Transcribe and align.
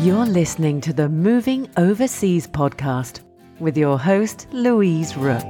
You're 0.00 0.26
listening 0.26 0.80
to 0.82 0.92
the 0.92 1.08
Moving 1.08 1.70
Overseas 1.76 2.48
podcast 2.48 3.20
with 3.60 3.78
your 3.78 3.96
host, 3.96 4.48
Louise 4.50 5.16
Rook. 5.16 5.44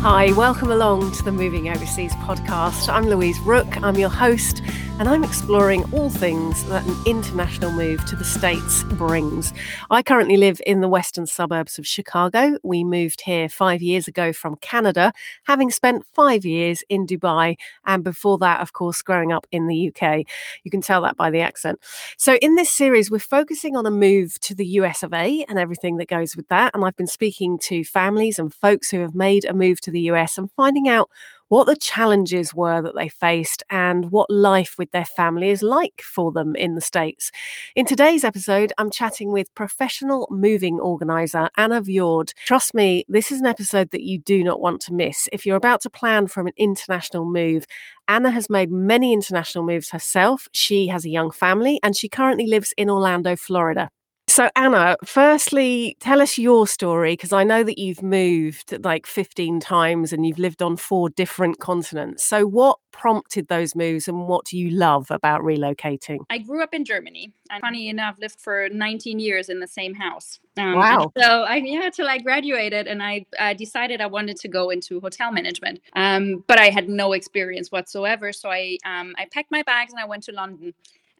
Hi, 0.00 0.32
welcome 0.36 0.70
along 0.70 1.10
to 1.16 1.24
the 1.24 1.32
Moving 1.32 1.68
Overseas 1.68 2.12
podcast. 2.14 2.88
I'm 2.88 3.08
Louise 3.08 3.38
Rook, 3.40 3.82
I'm 3.82 3.96
your 3.96 4.08
host, 4.08 4.62
and 5.02 5.08
I'm 5.08 5.24
exploring 5.24 5.82
all 5.92 6.10
things 6.10 6.62
that 6.66 6.86
an 6.86 6.96
international 7.06 7.72
move 7.72 8.04
to 8.04 8.14
the 8.14 8.24
States 8.24 8.84
brings. 8.84 9.52
I 9.90 10.00
currently 10.00 10.36
live 10.36 10.60
in 10.64 10.80
the 10.80 10.88
western 10.88 11.26
suburbs 11.26 11.76
of 11.76 11.84
Chicago. 11.84 12.56
We 12.62 12.84
moved 12.84 13.22
here 13.22 13.48
five 13.48 13.82
years 13.82 14.06
ago 14.06 14.32
from 14.32 14.54
Canada, 14.58 15.12
having 15.42 15.72
spent 15.72 16.06
five 16.12 16.44
years 16.44 16.84
in 16.88 17.04
Dubai, 17.04 17.56
and 17.84 18.04
before 18.04 18.38
that, 18.38 18.60
of 18.60 18.74
course, 18.74 19.02
growing 19.02 19.32
up 19.32 19.44
in 19.50 19.66
the 19.66 19.88
UK. 19.88 20.24
You 20.62 20.70
can 20.70 20.80
tell 20.80 21.02
that 21.02 21.16
by 21.16 21.30
the 21.30 21.40
accent. 21.40 21.80
So, 22.16 22.36
in 22.36 22.54
this 22.54 22.70
series, 22.70 23.10
we're 23.10 23.18
focusing 23.18 23.74
on 23.74 23.86
a 23.86 23.90
move 23.90 24.38
to 24.42 24.54
the 24.54 24.66
US 24.66 25.02
of 25.02 25.12
A 25.12 25.44
and 25.48 25.58
everything 25.58 25.96
that 25.96 26.06
goes 26.06 26.36
with 26.36 26.46
that. 26.46 26.76
And 26.76 26.84
I've 26.84 26.94
been 26.94 27.08
speaking 27.08 27.58
to 27.64 27.82
families 27.82 28.38
and 28.38 28.54
folks 28.54 28.88
who 28.92 29.00
have 29.00 29.16
made 29.16 29.46
a 29.46 29.52
move 29.52 29.80
to 29.80 29.90
the 29.90 30.02
US 30.02 30.38
and 30.38 30.48
finding 30.52 30.88
out 30.88 31.10
what 31.52 31.66
the 31.66 31.76
challenges 31.76 32.54
were 32.54 32.80
that 32.80 32.94
they 32.94 33.10
faced 33.10 33.62
and 33.68 34.10
what 34.10 34.30
life 34.30 34.76
with 34.78 34.90
their 34.92 35.04
family 35.04 35.50
is 35.50 35.62
like 35.62 36.00
for 36.00 36.32
them 36.32 36.56
in 36.56 36.76
the 36.76 36.80
States. 36.80 37.30
In 37.76 37.84
today's 37.84 38.24
episode, 38.24 38.72
I'm 38.78 38.90
chatting 38.90 39.32
with 39.32 39.54
professional 39.54 40.26
moving 40.30 40.80
organizer 40.80 41.50
Anna 41.58 41.82
Viaud. 41.82 42.32
Trust 42.46 42.72
me, 42.72 43.04
this 43.06 43.30
is 43.30 43.40
an 43.40 43.46
episode 43.46 43.90
that 43.90 44.00
you 44.00 44.18
do 44.18 44.42
not 44.42 44.62
want 44.62 44.80
to 44.80 44.94
miss. 44.94 45.28
If 45.30 45.44
you're 45.44 45.58
about 45.58 45.82
to 45.82 45.90
plan 45.90 46.26
for 46.26 46.40
an 46.40 46.54
international 46.56 47.26
move, 47.26 47.66
Anna 48.08 48.30
has 48.30 48.48
made 48.48 48.72
many 48.72 49.12
international 49.12 49.66
moves 49.66 49.90
herself. 49.90 50.48
She 50.54 50.86
has 50.86 51.04
a 51.04 51.10
young 51.10 51.30
family 51.30 51.78
and 51.82 51.94
she 51.94 52.08
currently 52.08 52.46
lives 52.46 52.72
in 52.78 52.88
Orlando, 52.88 53.36
Florida. 53.36 53.90
So, 54.32 54.48
Anna, 54.56 54.96
firstly, 55.04 55.94
tell 56.00 56.22
us 56.22 56.38
your 56.38 56.66
story 56.66 57.12
because 57.12 57.34
I 57.34 57.44
know 57.44 57.62
that 57.64 57.78
you've 57.78 58.02
moved 58.02 58.82
like 58.82 59.06
15 59.06 59.60
times 59.60 60.10
and 60.10 60.24
you've 60.24 60.38
lived 60.38 60.62
on 60.62 60.78
four 60.78 61.10
different 61.10 61.58
continents. 61.60 62.24
So, 62.24 62.46
what 62.46 62.78
prompted 62.92 63.48
those 63.48 63.74
moves 63.74 64.08
and 64.08 64.26
what 64.26 64.46
do 64.46 64.56
you 64.56 64.70
love 64.70 65.10
about 65.10 65.42
relocating? 65.42 66.20
I 66.30 66.38
grew 66.38 66.62
up 66.62 66.72
in 66.72 66.86
Germany 66.86 67.34
and 67.50 67.60
funny 67.60 67.90
enough, 67.90 68.16
lived 68.18 68.40
for 68.40 68.70
19 68.70 69.18
years 69.18 69.50
in 69.50 69.60
the 69.60 69.66
same 69.66 69.92
house. 69.92 70.40
Um, 70.56 70.76
wow. 70.76 71.12
So, 71.14 71.42
I, 71.42 71.56
yeah, 71.56 71.90
till 71.90 72.08
I 72.08 72.16
graduated 72.16 72.86
and 72.86 73.02
I, 73.02 73.26
I 73.38 73.52
decided 73.52 74.00
I 74.00 74.06
wanted 74.06 74.38
to 74.38 74.48
go 74.48 74.70
into 74.70 74.98
hotel 75.00 75.30
management. 75.30 75.82
Um, 75.92 76.42
but 76.46 76.58
I 76.58 76.70
had 76.70 76.88
no 76.88 77.12
experience 77.12 77.70
whatsoever. 77.70 78.32
So, 78.32 78.48
I, 78.48 78.78
um, 78.86 79.12
I 79.18 79.26
packed 79.30 79.50
my 79.50 79.62
bags 79.62 79.92
and 79.92 80.00
I 80.00 80.06
went 80.06 80.22
to 80.22 80.32
London 80.32 80.72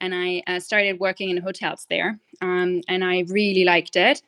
and 0.02 0.14
I 0.14 0.42
uh, 0.46 0.60
started 0.60 1.00
working 1.00 1.30
in 1.30 1.38
hotels 1.38 1.86
there. 1.88 2.18
Um, 2.42 2.82
and 2.88 3.02
I 3.02 3.24
really 3.28 3.64
liked 3.64 3.96
it. 3.96 4.20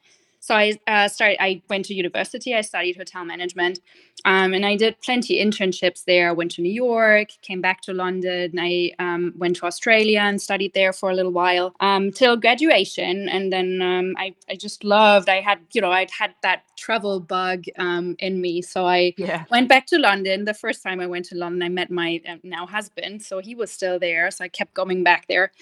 So 0.45 0.55
I 0.55 0.79
uh, 0.87 1.09
started. 1.09 1.43
I 1.43 1.63
went 1.71 1.87
to 1.87 1.95
university. 1.95 2.55
I 2.55 2.61
studied 2.61 2.97
hotel 2.99 3.25
management, 3.25 3.81
um, 4.27 4.53
and 4.53 4.67
I 4.67 4.77
did 4.77 5.01
plenty 5.01 5.43
internships 5.43 6.05
there. 6.05 6.29
I 6.29 6.33
went 6.33 6.51
to 6.53 6.63
New 6.63 6.73
York, 6.73 7.31
came 7.43 7.63
back 7.63 7.81
to 7.83 7.95
London. 7.95 8.53
I 8.59 8.93
um, 8.99 9.33
went 9.39 9.57
to 9.57 9.67
Australia 9.67 10.21
and 10.21 10.43
studied 10.43 10.75
there 10.75 10.93
for 10.93 11.11
a 11.11 11.15
little 11.15 11.33
while 11.33 11.75
um, 11.81 12.13
till 12.13 12.37
graduation. 12.37 13.29
And 13.31 13.53
then 13.53 13.81
um, 13.83 14.15
I, 14.19 14.35
I 14.51 14.57
just 14.57 14.85
loved. 14.85 15.31
I 15.31 15.41
had, 15.41 15.61
you 15.73 15.81
know, 15.81 15.93
I'd 15.93 16.11
had 16.11 16.35
that 16.43 16.65
travel 16.77 17.21
bug 17.21 17.65
um, 17.79 18.17
in 18.19 18.41
me. 18.43 18.63
So 18.63 18.87
I 18.87 19.15
Yeah. 19.17 19.45
went 19.51 19.69
back 19.71 19.87
to 19.89 19.99
London. 19.99 20.45
The 20.45 20.55
first 20.55 20.83
time 20.83 21.01
I 21.01 21.07
went 21.07 21.25
to 21.27 21.37
London, 21.37 21.63
I 21.63 21.71
met 21.71 21.91
my 21.91 22.21
uh, 22.29 22.37
now 22.45 22.67
husband. 22.67 23.23
So 23.23 23.41
he 23.41 23.55
was 23.55 23.71
still 23.73 23.99
there. 23.99 24.31
So 24.31 24.45
I 24.45 24.49
kept 24.49 24.75
going 24.75 25.05
back 25.05 25.27
there. 25.29 25.53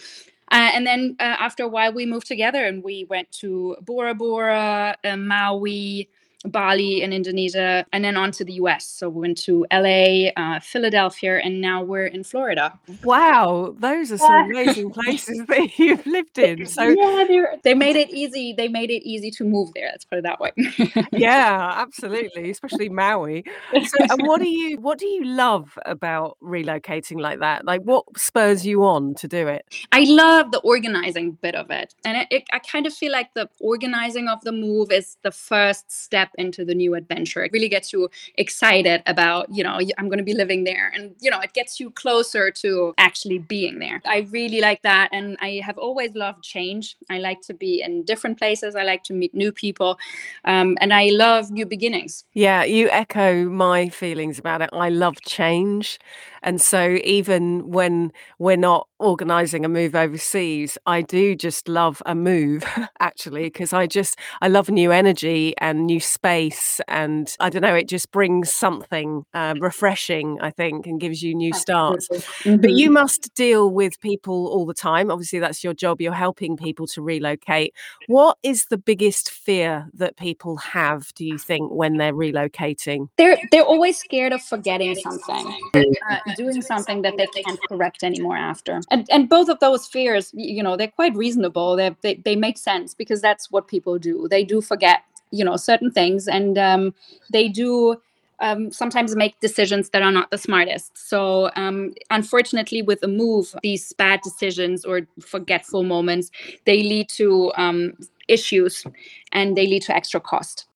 Uh, 0.50 0.70
and 0.75 0.86
then 0.86 1.16
uh, 1.19 1.22
after 1.22 1.62
a 1.62 1.69
while, 1.69 1.92
we 1.92 2.04
moved 2.06 2.26
together 2.26 2.64
and 2.66 2.82
we 2.84 3.04
went 3.04 3.30
to 3.32 3.76
Bora 3.80 4.14
Bora, 4.14 4.97
uh, 5.04 5.16
Maui, 5.16 6.08
Bali 6.47 7.03
in 7.03 7.12
Indonesia, 7.12 7.84
and 7.92 8.04
then 8.04 8.16
on 8.16 8.30
to 8.32 8.44
the 8.44 8.54
US. 8.54 8.86
So 8.86 9.08
we 9.08 9.20
went 9.20 9.38
to 9.44 9.66
LA, 9.72 10.30
uh, 10.36 10.60
Philadelphia, 10.60 11.38
and 11.38 11.60
now 11.60 11.82
we're 11.82 12.06
in 12.06 12.25
Florida. 12.25 12.78
Wow, 13.04 13.75
those 13.78 14.12
are 14.12 14.19
some 14.19 14.50
amazing 14.50 14.91
places 14.98 15.42
that 15.48 15.78
you've 15.78 16.04
lived 16.06 16.38
in. 16.38 16.66
So, 16.66 16.82
yeah, 16.82 17.56
they 17.62 17.75
made 17.75 17.97
it 17.97 18.10
easy. 18.10 18.53
They 18.53 18.69
made 18.69 18.91
it 18.91 19.03
easy 19.06 19.30
to 19.32 19.44
move 19.44 19.70
there. 19.75 19.88
Let's 19.91 20.04
put 20.04 20.19
it 20.19 20.25
that 20.25 20.41
way. 20.41 20.53
yeah, 21.12 21.72
absolutely, 21.76 22.50
especially 22.50 22.88
Maui. 22.88 23.44
So, 23.72 24.04
and 24.10 24.26
what 24.26 24.41
do 24.41 24.48
you 24.48 24.80
what 24.80 24.98
do 24.98 25.06
you 25.06 25.24
love 25.24 25.78
about 25.86 26.36
relocating 26.42 27.20
like 27.20 27.41
that? 27.41 27.64
Like, 27.64 27.82
what 27.82 28.04
spurs 28.19 28.66
you 28.66 28.84
on 28.84 29.14
to 29.16 29.28
do 29.28 29.47
it? 29.48 29.64
I 29.92 30.04
love 30.04 30.50
the 30.53 30.60
organizing 30.60 31.32
bit 31.32 31.54
of 31.54 31.70
it. 31.70 31.94
And 32.04 32.16
it, 32.16 32.28
it, 32.30 32.44
I 32.53 32.59
kind 32.59 32.86
of 32.86 32.94
feel 32.94 33.12
like 33.12 33.34
the 33.34 33.48
organizing 33.60 34.28
of 34.28 34.41
the 34.42 34.53
move 34.53 34.91
is 34.91 35.16
the 35.22 35.30
first 35.30 35.91
step 35.91 36.30
into 36.37 36.65
the 36.65 36.75
new 36.75 36.94
adventure. 36.94 37.44
It 37.44 37.53
really 37.53 37.69
gets 37.69 37.93
you 37.93 38.09
excited 38.37 39.03
about, 39.06 39.48
you 39.53 39.62
know, 39.65 39.78
I'm 39.98 40.06
going 40.06 40.19
to 40.19 40.25
be 40.25 40.34
living 40.34 40.65
there. 40.65 40.93
And, 40.94 41.15
you 41.20 41.31
know, 41.31 41.41
it 41.41 41.53
gets 41.53 41.81
you 41.81 41.91
closer 41.91 42.50
to 42.50 42.94
actually 42.98 43.38
being 43.38 43.78
there. 43.78 44.00
I 44.06 44.26
really 44.31 44.60
like 44.60 44.82
that. 44.82 45.09
And 45.12 45.37
I 45.41 45.60
have 45.65 45.78
always 45.78 46.15
loved 46.15 46.42
change. 46.42 46.97
I 47.10 47.19
like 47.19 47.41
to 47.42 47.54
be 47.54 47.82
in 47.82 48.04
different 48.04 48.38
places, 48.38 48.75
I 48.75 48.82
like 48.82 49.03
to 49.04 49.12
meet 49.12 49.34
new 49.34 49.53
people. 49.53 49.98
Um, 50.44 50.76
and 50.81 50.92
I 50.92 51.10
love 51.10 51.50
new 51.50 51.66
beginnings. 51.66 52.25
Yeah, 52.32 52.65
you 52.65 52.88
echo 52.91 53.44
my 53.48 53.88
feelings 53.88 54.38
about 54.38 54.62
it. 54.62 54.71
I 54.72 54.88
love 54.88 55.21
change. 55.22 55.98
And 56.42 56.60
so 56.60 56.98
even 57.04 57.71
when 57.71 58.12
we're 58.38 58.56
not 58.56 58.88
organizing 59.02 59.64
a 59.64 59.68
move 59.68 59.94
overseas, 59.94 60.78
I 60.86 61.02
do 61.02 61.34
just 61.34 61.68
love 61.68 62.02
a 62.06 62.14
move 62.14 62.64
actually 63.00 63.44
because 63.44 63.72
I 63.72 63.86
just 63.86 64.18
I 64.40 64.48
love 64.48 64.70
new 64.70 64.92
energy 64.92 65.54
and 65.58 65.86
new 65.86 66.00
space 66.00 66.80
and 66.88 67.34
I 67.41 67.50
don't 67.50 67.62
know 67.62 67.74
it 67.74 67.88
just 67.88 68.10
brings 68.12 68.52
something 68.52 69.24
uh, 69.34 69.54
refreshing 69.58 70.38
I 70.41 70.50
think 70.50 70.86
and 70.86 71.00
gives 71.00 71.22
you 71.22 71.34
new 71.34 71.52
starts. 71.52 72.08
But 72.08 72.22
Mhm. 72.44 72.76
you 72.78 72.91
must 72.91 73.34
deal 73.34 73.70
with 73.70 74.00
people 74.00 74.46
all 74.48 74.66
the 74.66 74.74
time. 74.74 75.10
Obviously 75.10 75.38
that's 75.38 75.62
your 75.64 75.74
job. 75.74 76.00
You're 76.00 76.12
helping 76.12 76.56
people 76.56 76.86
to 76.88 77.02
relocate. 77.02 77.74
What 78.06 78.38
is 78.42 78.66
the 78.66 78.78
biggest 78.78 79.30
fear 79.30 79.88
that 79.94 80.16
people 80.16 80.56
have 80.58 81.12
do 81.14 81.24
you 81.24 81.38
think 81.38 81.72
when 81.72 81.96
they're 81.96 82.14
relocating? 82.14 83.08
they're 83.18 83.38
they're 83.50 83.64
always 83.64 83.98
scared 83.98 84.32
of 84.32 84.42
forgetting 84.42 84.94
something 84.94 85.46
uh, 85.74 86.18
doing 86.36 86.62
something 86.62 87.02
that 87.02 87.14
they 87.18 87.26
can't 87.42 87.60
correct 87.68 88.02
anymore 88.02 88.36
after 88.36 88.80
and 88.92 89.06
and 89.10 89.28
both 89.28 89.48
of 89.48 89.58
those 89.60 89.86
fears 89.86 90.30
you 90.34 90.62
know 90.62 90.76
they're 90.76 90.86
quite 90.86 91.16
reasonable 91.16 91.75
they 91.75 91.97
they, 92.03 92.14
they 92.26 92.36
make 92.36 92.58
sense 92.58 92.94
because 92.94 93.20
that's 93.20 93.50
what 93.50 93.66
people 93.66 93.98
do 93.98 94.28
they 94.30 94.44
do 94.44 94.60
forget 94.60 95.03
you 95.32 95.44
know 95.44 95.56
certain 95.56 95.91
things 95.91 96.28
and 96.28 96.58
um, 96.58 96.94
they 97.30 97.48
do 97.48 97.97
um, 98.41 98.70
sometimes 98.72 99.14
make 99.16 99.38
decisions 99.41 99.91
that 99.91 100.03
are 100.03 100.10
not 100.10 100.32
the 100.32 100.36
smartest. 100.36 100.98
So, 100.98 101.48
um, 101.54 101.94
unfortunately, 102.10 102.82
with 102.82 103.00
a 103.04 103.08
move, 103.08 103.54
these 103.62 103.92
bad 103.92 104.20
decisions 104.22 104.84
or 104.84 105.03
forgetful 105.20 105.84
moments, 105.84 106.32
they 106.64 106.82
lead 106.82 107.09
to 107.10 107.53
um, 107.56 107.92
issues 108.26 108.84
and 109.30 109.56
they 109.56 109.69
lead 109.69 109.82
to 109.82 109.94
extra 109.94 110.20
cost. 110.20 110.66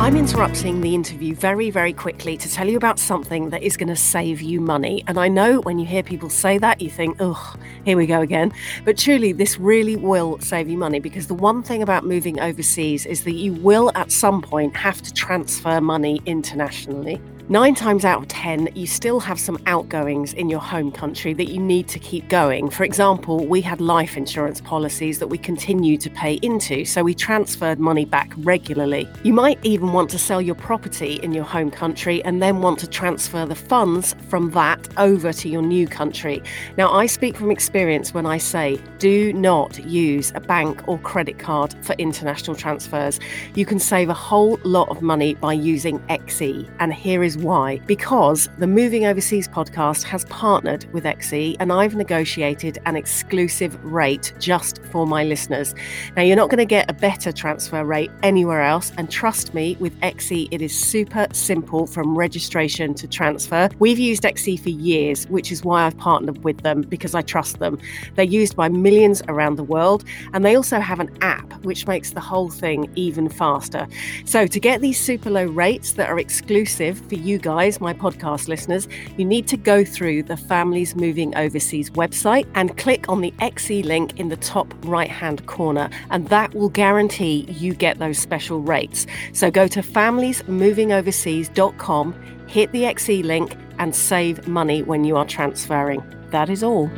I'm 0.00 0.16
interrupting 0.16 0.80
the 0.80 0.94
interview 0.94 1.34
very, 1.34 1.68
very 1.68 1.92
quickly 1.92 2.38
to 2.38 2.50
tell 2.50 2.66
you 2.66 2.78
about 2.78 2.98
something 2.98 3.50
that 3.50 3.62
is 3.62 3.76
going 3.76 3.90
to 3.90 3.96
save 3.96 4.40
you 4.40 4.58
money. 4.58 5.04
And 5.06 5.18
I 5.18 5.28
know 5.28 5.60
when 5.60 5.78
you 5.78 5.84
hear 5.84 6.02
people 6.02 6.30
say 6.30 6.56
that, 6.56 6.80
you 6.80 6.88
think, 6.88 7.18
oh, 7.20 7.54
here 7.84 7.98
we 7.98 8.06
go 8.06 8.22
again. 8.22 8.50
But 8.86 8.96
truly, 8.96 9.32
this 9.32 9.58
really 9.58 9.96
will 9.96 10.38
save 10.38 10.70
you 10.70 10.78
money 10.78 11.00
because 11.00 11.26
the 11.26 11.34
one 11.34 11.62
thing 11.62 11.82
about 11.82 12.06
moving 12.06 12.40
overseas 12.40 13.04
is 13.04 13.24
that 13.24 13.34
you 13.34 13.52
will 13.52 13.92
at 13.94 14.10
some 14.10 14.40
point 14.40 14.74
have 14.74 15.02
to 15.02 15.12
transfer 15.12 15.82
money 15.82 16.22
internationally. 16.24 17.20
Nine 17.50 17.74
times 17.74 18.04
out 18.04 18.22
of 18.22 18.28
10, 18.28 18.68
you 18.76 18.86
still 18.86 19.18
have 19.18 19.40
some 19.40 19.58
outgoings 19.66 20.32
in 20.34 20.48
your 20.48 20.60
home 20.60 20.92
country 20.92 21.34
that 21.34 21.48
you 21.48 21.58
need 21.58 21.88
to 21.88 21.98
keep 21.98 22.28
going. 22.28 22.70
For 22.70 22.84
example, 22.84 23.44
we 23.44 23.60
had 23.60 23.80
life 23.80 24.16
insurance 24.16 24.60
policies 24.60 25.18
that 25.18 25.26
we 25.26 25.36
continue 25.36 25.98
to 25.98 26.08
pay 26.10 26.34
into, 26.42 26.84
so 26.84 27.02
we 27.02 27.12
transferred 27.12 27.80
money 27.80 28.04
back 28.04 28.32
regularly. 28.36 29.08
You 29.24 29.32
might 29.32 29.58
even 29.64 29.92
want 29.92 30.10
to 30.10 30.18
sell 30.18 30.40
your 30.40 30.54
property 30.54 31.14
in 31.24 31.32
your 31.32 31.42
home 31.42 31.72
country 31.72 32.22
and 32.22 32.40
then 32.40 32.62
want 32.62 32.78
to 32.78 32.86
transfer 32.86 33.44
the 33.44 33.56
funds 33.56 34.14
from 34.28 34.52
that 34.52 34.88
over 34.96 35.32
to 35.32 35.48
your 35.48 35.62
new 35.62 35.88
country. 35.88 36.40
Now, 36.78 36.92
I 36.92 37.06
speak 37.06 37.36
from 37.36 37.50
experience 37.50 38.14
when 38.14 38.26
I 38.26 38.38
say 38.38 38.80
do 39.00 39.32
not 39.32 39.84
use 39.86 40.30
a 40.36 40.40
bank 40.40 40.86
or 40.86 41.00
credit 41.00 41.40
card 41.40 41.74
for 41.82 41.94
international 41.94 42.54
transfers. 42.54 43.18
You 43.56 43.66
can 43.66 43.80
save 43.80 44.08
a 44.08 44.14
whole 44.14 44.60
lot 44.62 44.88
of 44.88 45.02
money 45.02 45.34
by 45.34 45.54
using 45.54 45.98
XE, 46.10 46.70
and 46.78 46.94
here 46.94 47.24
is 47.24 47.39
why. 47.42 47.78
Because 47.86 48.48
the 48.58 48.66
Moving 48.66 49.06
Overseas 49.06 49.48
podcast 49.48 50.04
has 50.04 50.24
partnered 50.26 50.84
with 50.92 51.04
XE 51.04 51.56
and 51.60 51.72
I've 51.72 51.94
negotiated 51.94 52.78
an 52.86 52.96
exclusive 52.96 53.82
rate 53.84 54.32
just 54.38 54.82
for 54.84 55.06
my 55.06 55.24
listeners. 55.24 55.74
Now, 56.16 56.22
you're 56.22 56.36
not 56.36 56.50
going 56.50 56.58
to 56.58 56.64
get 56.64 56.90
a 56.90 56.94
better 56.94 57.32
transfer 57.32 57.84
rate 57.84 58.10
anywhere 58.22 58.62
else. 58.62 58.92
And 58.96 59.10
trust 59.10 59.54
me, 59.54 59.76
with 59.80 59.98
XE, 60.00 60.48
it 60.50 60.62
is 60.62 60.78
super 60.78 61.26
simple 61.32 61.86
from 61.86 62.16
registration 62.16 62.94
to 62.94 63.08
transfer. 63.08 63.68
We've 63.78 63.98
used 63.98 64.22
XE 64.22 64.60
for 64.60 64.70
years, 64.70 65.26
which 65.28 65.52
is 65.52 65.64
why 65.64 65.84
I've 65.86 65.96
partnered 65.96 66.44
with 66.44 66.62
them 66.62 66.82
because 66.82 67.14
I 67.14 67.22
trust 67.22 67.58
them. 67.58 67.78
They're 68.14 68.24
used 68.24 68.56
by 68.56 68.68
millions 68.68 69.22
around 69.28 69.56
the 69.56 69.64
world, 69.64 70.04
and 70.32 70.44
they 70.44 70.56
also 70.56 70.80
have 70.80 71.00
an 71.00 71.16
app 71.20 71.64
which 71.64 71.86
makes 71.86 72.12
the 72.12 72.20
whole 72.20 72.50
thing 72.50 72.90
even 72.94 73.28
faster. 73.28 73.86
So, 74.24 74.46
to 74.46 74.60
get 74.60 74.80
these 74.80 74.98
super 74.98 75.30
low 75.30 75.46
rates 75.46 75.92
that 75.92 76.08
are 76.08 76.18
exclusive 76.18 76.98
for 77.08 77.14
you 77.20 77.38
guys, 77.38 77.80
my 77.80 77.94
podcast 77.94 78.48
listeners, 78.48 78.88
you 79.16 79.24
need 79.24 79.46
to 79.48 79.56
go 79.56 79.84
through 79.84 80.24
the 80.24 80.36
Families 80.36 80.96
Moving 80.96 81.36
Overseas 81.36 81.90
website 81.90 82.48
and 82.54 82.76
click 82.76 83.08
on 83.08 83.20
the 83.20 83.30
XE 83.40 83.84
link 83.84 84.18
in 84.18 84.28
the 84.28 84.36
top 84.36 84.74
right 84.84 85.10
hand 85.10 85.46
corner, 85.46 85.88
and 86.10 86.28
that 86.28 86.52
will 86.54 86.70
guarantee 86.70 87.46
you 87.50 87.74
get 87.74 87.98
those 87.98 88.18
special 88.18 88.60
rates. 88.60 89.06
So, 89.32 89.50
go 89.50 89.66
to 89.68 89.82
familiesmovingoverseas.com, 89.82 92.14
hit 92.48 92.72
the 92.72 92.82
XE 92.82 93.24
link, 93.24 93.56
and 93.78 93.94
save 93.94 94.48
money 94.48 94.82
when 94.82 95.04
you 95.04 95.16
are 95.16 95.26
transferring. 95.26 96.02
That 96.30 96.50
is 96.50 96.62
all. 96.62 96.90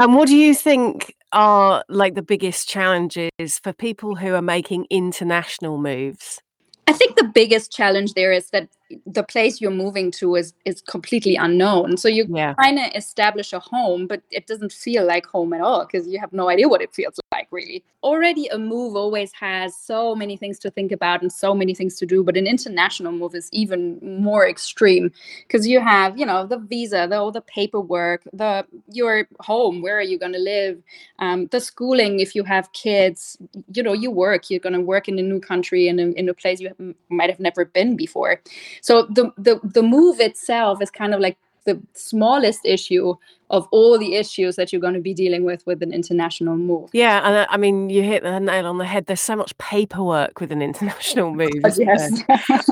And 0.00 0.14
what 0.14 0.28
do 0.28 0.36
you 0.36 0.54
think 0.54 1.16
are 1.32 1.84
like 1.88 2.14
the 2.14 2.22
biggest 2.22 2.68
challenges 2.68 3.58
for 3.62 3.72
people 3.72 4.16
who 4.16 4.34
are 4.34 4.42
making 4.42 4.86
international 4.90 5.78
moves? 5.78 6.40
I 6.88 6.92
think 6.94 7.16
the 7.16 7.30
biggest 7.34 7.70
challenge 7.70 8.14
there 8.14 8.32
is 8.32 8.48
that 8.50 8.70
the 9.04 9.22
place 9.22 9.60
you're 9.60 9.70
moving 9.70 10.10
to 10.12 10.36
is 10.36 10.54
is 10.64 10.80
completely 10.80 11.36
unknown. 11.36 11.98
So 11.98 12.08
you 12.08 12.26
yeah. 12.30 12.54
kind 12.54 12.78
of 12.78 12.86
establish 12.94 13.52
a 13.52 13.58
home, 13.58 14.06
but 14.06 14.22
it 14.30 14.46
doesn't 14.46 14.72
feel 14.72 15.04
like 15.04 15.26
home 15.26 15.52
at 15.52 15.60
all 15.60 15.84
because 15.84 16.08
you 16.08 16.18
have 16.18 16.32
no 16.32 16.48
idea 16.48 16.66
what 16.66 16.80
it 16.80 16.94
feels 16.94 17.20
really. 17.50 17.84
Already 18.02 18.46
a 18.48 18.58
move 18.58 18.96
always 18.96 19.32
has 19.32 19.76
so 19.76 20.14
many 20.14 20.36
things 20.36 20.58
to 20.60 20.70
think 20.70 20.92
about 20.92 21.22
and 21.22 21.32
so 21.32 21.54
many 21.54 21.74
things 21.74 21.96
to 21.96 22.06
do, 22.06 22.24
but 22.24 22.36
an 22.36 22.46
international 22.46 23.12
move 23.12 23.34
is 23.34 23.48
even 23.52 23.98
more 24.02 24.48
extreme 24.48 25.12
because 25.46 25.66
you 25.66 25.80
have, 25.80 26.18
you 26.18 26.26
know, 26.26 26.46
the 26.46 26.58
visa, 26.58 27.06
the, 27.08 27.16
all 27.16 27.32
the 27.32 27.40
paperwork, 27.42 28.22
the 28.32 28.64
your 28.92 29.28
home, 29.40 29.82
where 29.82 29.98
are 29.98 30.02
you 30.02 30.18
going 30.18 30.32
to 30.32 30.38
live, 30.38 30.82
um, 31.18 31.46
the 31.48 31.60
schooling 31.60 32.20
if 32.20 32.34
you 32.34 32.44
have 32.44 32.72
kids, 32.72 33.36
you 33.72 33.82
know, 33.82 33.92
you 33.92 34.10
work, 34.10 34.50
you're 34.50 34.60
going 34.60 34.72
to 34.74 34.80
work 34.80 35.08
in 35.08 35.18
a 35.18 35.22
new 35.22 35.40
country 35.40 35.88
in 35.88 35.98
a, 35.98 36.08
in 36.12 36.28
a 36.28 36.34
place 36.34 36.60
you 36.60 36.94
might 37.08 37.30
have 37.30 37.40
never 37.40 37.64
been 37.64 37.96
before. 37.96 38.40
So 38.80 39.02
the 39.02 39.32
the 39.36 39.60
the 39.62 39.82
move 39.82 40.20
itself 40.20 40.80
is 40.82 40.90
kind 40.90 41.14
of 41.14 41.20
like 41.20 41.36
the 41.64 41.80
smallest 41.94 42.60
issue 42.64 43.14
of 43.50 43.66
all 43.70 43.98
the 43.98 44.14
issues 44.14 44.56
that 44.56 44.72
you're 44.72 44.80
going 44.80 44.94
to 44.94 45.00
be 45.00 45.14
dealing 45.14 45.44
with 45.44 45.64
with 45.66 45.82
an 45.82 45.92
international 45.92 46.56
move. 46.56 46.90
Yeah, 46.92 47.26
and 47.26 47.36
uh, 47.36 47.46
I 47.48 47.56
mean, 47.56 47.88
you 47.88 48.02
hit 48.02 48.22
the 48.22 48.38
nail 48.38 48.66
on 48.66 48.78
the 48.78 48.84
head. 48.84 49.06
There's 49.06 49.20
so 49.20 49.36
much 49.36 49.56
paperwork 49.58 50.40
with 50.40 50.52
an 50.52 50.62
international 50.68 51.34
move, 51.34 51.50
yes, 51.76 52.22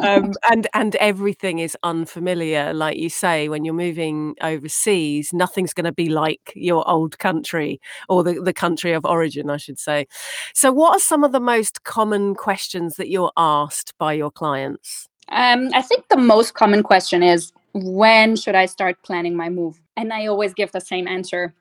um, 0.03 0.33
and 0.51 0.67
and 0.75 0.97
everything 0.97 1.59
is 1.59 1.77
unfamiliar. 1.83 2.75
Like 2.75 2.99
you 2.99 3.09
say, 3.09 3.49
when 3.49 3.65
you're 3.65 3.75
moving 3.75 4.35
overseas, 4.43 5.33
nothing's 5.33 5.73
going 5.73 5.85
to 5.85 5.93
be 5.93 6.09
like 6.09 6.53
your 6.55 6.89
old 6.89 7.19
country 7.19 7.81
or 8.09 8.23
the 8.23 8.41
the 8.41 8.53
country 8.53 8.93
of 8.93 9.05
origin, 9.05 9.51
I 9.51 9.57
should 9.57 9.79
say. 9.79 10.07
So, 10.55 10.73
what 10.73 10.97
are 10.97 11.01
some 11.01 11.25
of 11.25 11.33
the 11.33 11.41
most 11.41 11.85
common 11.85 12.35
questions 12.35 12.97
that 12.97 13.09
you're 13.09 13.33
asked 13.37 13.95
by 13.99 14.13
your 14.13 14.31
clients? 14.31 15.09
Um, 15.29 15.71
I 15.75 15.83
think 15.83 16.09
the 16.09 16.17
most 16.17 16.55
common 16.55 16.83
question 16.83 17.23
is 17.23 17.53
when 17.77 18.37
should 18.37 18.55
I 18.55 18.67
start 18.67 19.03
planning 19.03 19.37
my 19.37 19.49
move? 19.49 19.81
And 19.97 20.13
I 20.13 20.27
always 20.27 20.55
give 20.55 20.73
the 20.73 20.81
same 20.81 21.07
answer 21.07 21.55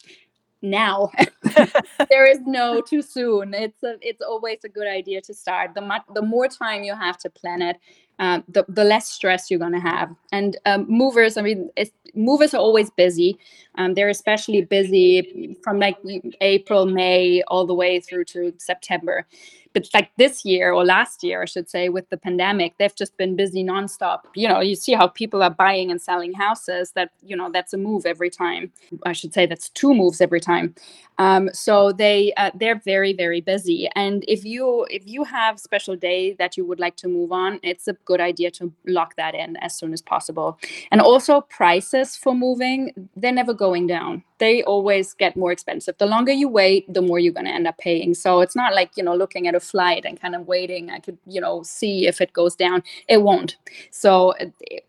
now. 0.62 1.12
there 2.10 2.26
is 2.26 2.40
no 2.46 2.82
too 2.82 3.02
soon. 3.02 3.54
It's 3.54 3.84
a, 3.84 3.96
it's 4.02 4.22
always 4.22 4.60
a 4.64 4.70
good 4.70 4.88
idea 4.88 5.22
to 5.22 5.34
start. 5.34 5.74
The 5.74 6.02
the 6.14 6.22
more 6.22 6.48
time 6.48 6.84
you 6.84 6.96
have 6.96 7.18
to 7.20 7.30
plan 7.30 7.62
it, 7.62 7.78
uh, 8.20 8.42
the 8.48 8.66
the 8.70 8.84
less 8.84 9.10
stress 9.10 9.52
you're 9.52 9.60
gonna 9.60 9.80
have. 9.80 10.16
And 10.32 10.58
um, 10.66 10.86
movers, 10.88 11.38
I 11.38 11.42
mean, 11.42 11.70
movers 12.16 12.54
are 12.54 12.62
always 12.62 12.90
busy. 12.90 13.38
Um, 13.76 13.94
they're 13.94 14.10
especially 14.10 14.62
busy 14.62 15.58
from 15.64 15.80
like 15.80 15.98
April, 16.42 16.86
May, 16.86 17.44
all 17.48 17.66
the 17.66 17.74
way 17.74 18.00
through 18.00 18.26
to 18.26 18.54
September 18.58 19.26
but 19.76 19.90
like 19.94 20.10
this 20.18 20.46
year 20.46 20.72
or 20.72 20.86
last 20.86 21.22
year, 21.22 21.42
I 21.42 21.46
should 21.46 21.70
say, 21.70 21.90
with 21.90 22.10
the 22.10 22.16
pandemic, 22.16 22.78
they've 22.80 22.96
just 22.96 23.18
been 23.18 23.36
busy 23.36 23.62
nonstop. 23.62 24.22
You 24.34 24.48
know, 24.48 24.62
you 24.62 24.74
see 24.74 24.94
how 24.94 25.08
people 25.08 25.44
are 25.44 25.50
buying 25.50 25.92
and 25.92 26.02
selling 26.02 26.32
houses. 26.32 26.94
That 26.94 27.10
you 27.22 27.36
know, 27.36 27.52
that's 27.52 27.74
a 27.74 27.78
move 27.78 28.06
every 28.06 28.30
time. 28.30 28.72
I 29.06 29.12
should 29.12 29.34
say 29.34 29.46
that's 29.46 29.70
two 29.70 29.94
moves 29.94 30.22
every 30.22 30.40
time. 30.40 30.74
Um, 31.18 31.50
so 31.54 31.92
they 31.92 32.34
uh, 32.38 32.52
they're 32.56 32.80
very 32.86 33.12
very 33.12 33.42
busy. 33.42 33.90
And 33.96 34.24
if 34.30 34.46
you 34.46 34.88
if 34.90 35.04
you 35.06 35.26
have 35.26 35.60
special 35.60 35.98
day 35.98 36.34
that 36.40 36.56
you 36.56 36.66
would 36.66 36.80
like 36.80 36.96
to 36.98 37.10
move 37.10 37.34
on, 37.34 37.60
it's 37.62 37.90
a 37.90 37.94
good 38.06 38.22
idea 38.22 38.52
to 38.52 38.72
lock 38.88 39.18
that 39.18 39.36
in 39.36 39.58
as 39.58 39.78
soon 39.78 39.92
as 39.92 40.02
possible. 40.02 40.58
And 40.90 41.02
also 41.02 41.42
prices 41.42 42.16
for 42.16 42.34
moving, 42.34 43.10
they're 43.18 43.34
never 43.34 43.54
going 43.54 43.88
down 43.88 44.24
they 44.38 44.64
always 44.64 45.14
get 45.14 45.36
more 45.36 45.52
expensive. 45.52 45.98
The 45.98 46.06
longer 46.06 46.32
you 46.32 46.50
wait, 46.50 46.92
the 46.94 47.02
more 47.02 47.20
you're 47.20 47.34
going 47.34 47.46
to 47.46 47.52
end 47.52 47.68
up 47.68 47.78
paying. 47.78 48.14
So 48.14 48.42
it's 48.42 48.56
not 48.56 48.74
like, 48.74 48.92
you 48.96 49.04
know, 49.04 49.16
looking 49.16 49.48
at 49.48 49.56
a 49.56 49.60
flight 49.60 50.04
and 50.06 50.20
kind 50.20 50.36
of 50.36 50.48
waiting. 50.48 50.90
I 50.90 51.00
could, 51.00 51.18
you 51.26 51.40
know, 51.40 51.64
see 51.64 52.08
if 52.08 52.22
it 52.22 52.34
goes 52.34 52.56
down. 52.56 52.84
It 53.08 53.22
won't. 53.22 53.58
So, 53.92 54.34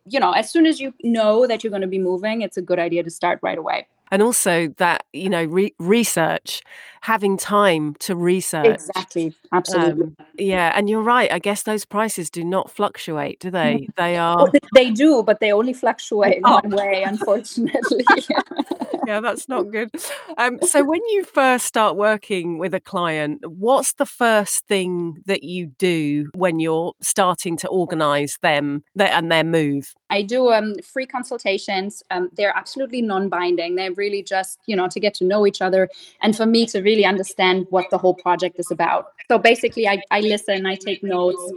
you 0.07 0.21
know, 0.21 0.33
as 0.33 0.51
soon 0.51 0.67
as 0.67 0.81
you 0.81 0.93
know 1.03 1.47
that 1.47 1.63
you're 1.63 1.71
going 1.71 1.83
to 1.83 1.89
be 1.89 1.99
moving, 1.99 2.43
it's 2.43 2.57
a 2.57 2.63
good 2.63 2.79
idea 2.79 3.03
to 3.03 3.11
start 3.11 3.39
right 3.43 3.59
away 3.59 3.87
and 4.11 4.23
also 4.23 4.69
that 4.79 5.05
you 5.13 5.29
know 5.29 5.45
re- 5.45 5.75
research 5.79 6.63
having 7.03 7.37
time 7.37 7.95
to 8.01 8.17
research 8.17 8.67
exactly. 8.67 9.35
Absolutely. 9.53 10.05
um, 10.05 10.17
yeah 10.39 10.73
and 10.75 10.91
you're 10.91 11.03
right 11.03 11.31
i 11.33 11.39
guess 11.39 11.63
those 11.63 11.85
prices 11.85 12.31
do 12.31 12.43
not 12.45 12.71
fluctuate 12.71 13.39
do 13.41 13.51
they? 13.51 13.89
They 13.97 14.17
are 14.17 14.51
they 14.75 14.91
do 14.91 15.23
but 15.23 15.41
they 15.41 15.53
only 15.53 15.73
fluctuate 15.73 16.41
oh. 16.45 16.61
one 16.63 16.71
way 16.71 17.03
unfortunately. 17.03 18.05
Yeah 19.07 19.21
that's 19.21 19.49
not 19.49 19.71
good. 19.71 19.91
Um, 20.37 20.59
so 20.63 20.83
when 20.83 21.01
you 21.11 21.23
first 21.23 21.65
start 21.65 21.97
working 21.97 22.59
with 22.59 22.75
a 22.75 22.81
client 22.81 23.41
what's 23.47 23.93
the 23.95 24.07
first 24.07 24.67
thing 24.67 25.23
that 25.27 25.45
you 25.45 25.67
do 25.79 26.29
when 26.35 26.59
you're 26.59 26.93
starting 27.01 27.57
to 27.59 27.69
organize 27.69 28.39
them 28.43 28.83
and 28.99 29.31
their 29.31 29.45
move 29.45 29.95
I 30.11 30.23
do 30.23 30.53
um, 30.53 30.77
free 30.83 31.07
consultations. 31.07 32.03
Um, 32.11 32.31
they're 32.37 32.57
absolutely 32.57 33.03
non-binding. 33.03 33.75
They're 33.75 33.93
really 33.93 34.23
just, 34.23 34.61
you 34.67 34.77
know, 34.77 34.89
to 34.89 35.01
get 35.01 35.15
to 35.15 35.25
know 35.25 35.47
each 35.47 35.61
other 35.61 35.89
and 36.23 36.37
for 36.37 36.47
me 36.47 36.67
to 36.67 36.81
really 36.81 37.05
understand 37.05 37.67
what 37.71 37.91
the 37.91 37.99
whole 37.99 38.15
project 38.15 38.59
is 38.59 38.71
about. 38.71 39.13
So 39.29 39.39
basically, 39.39 39.89
I, 39.89 40.01
I 40.11 40.21
listen, 40.21 40.67
I 40.67 40.77
take 40.77 41.03
notes. 41.03 41.53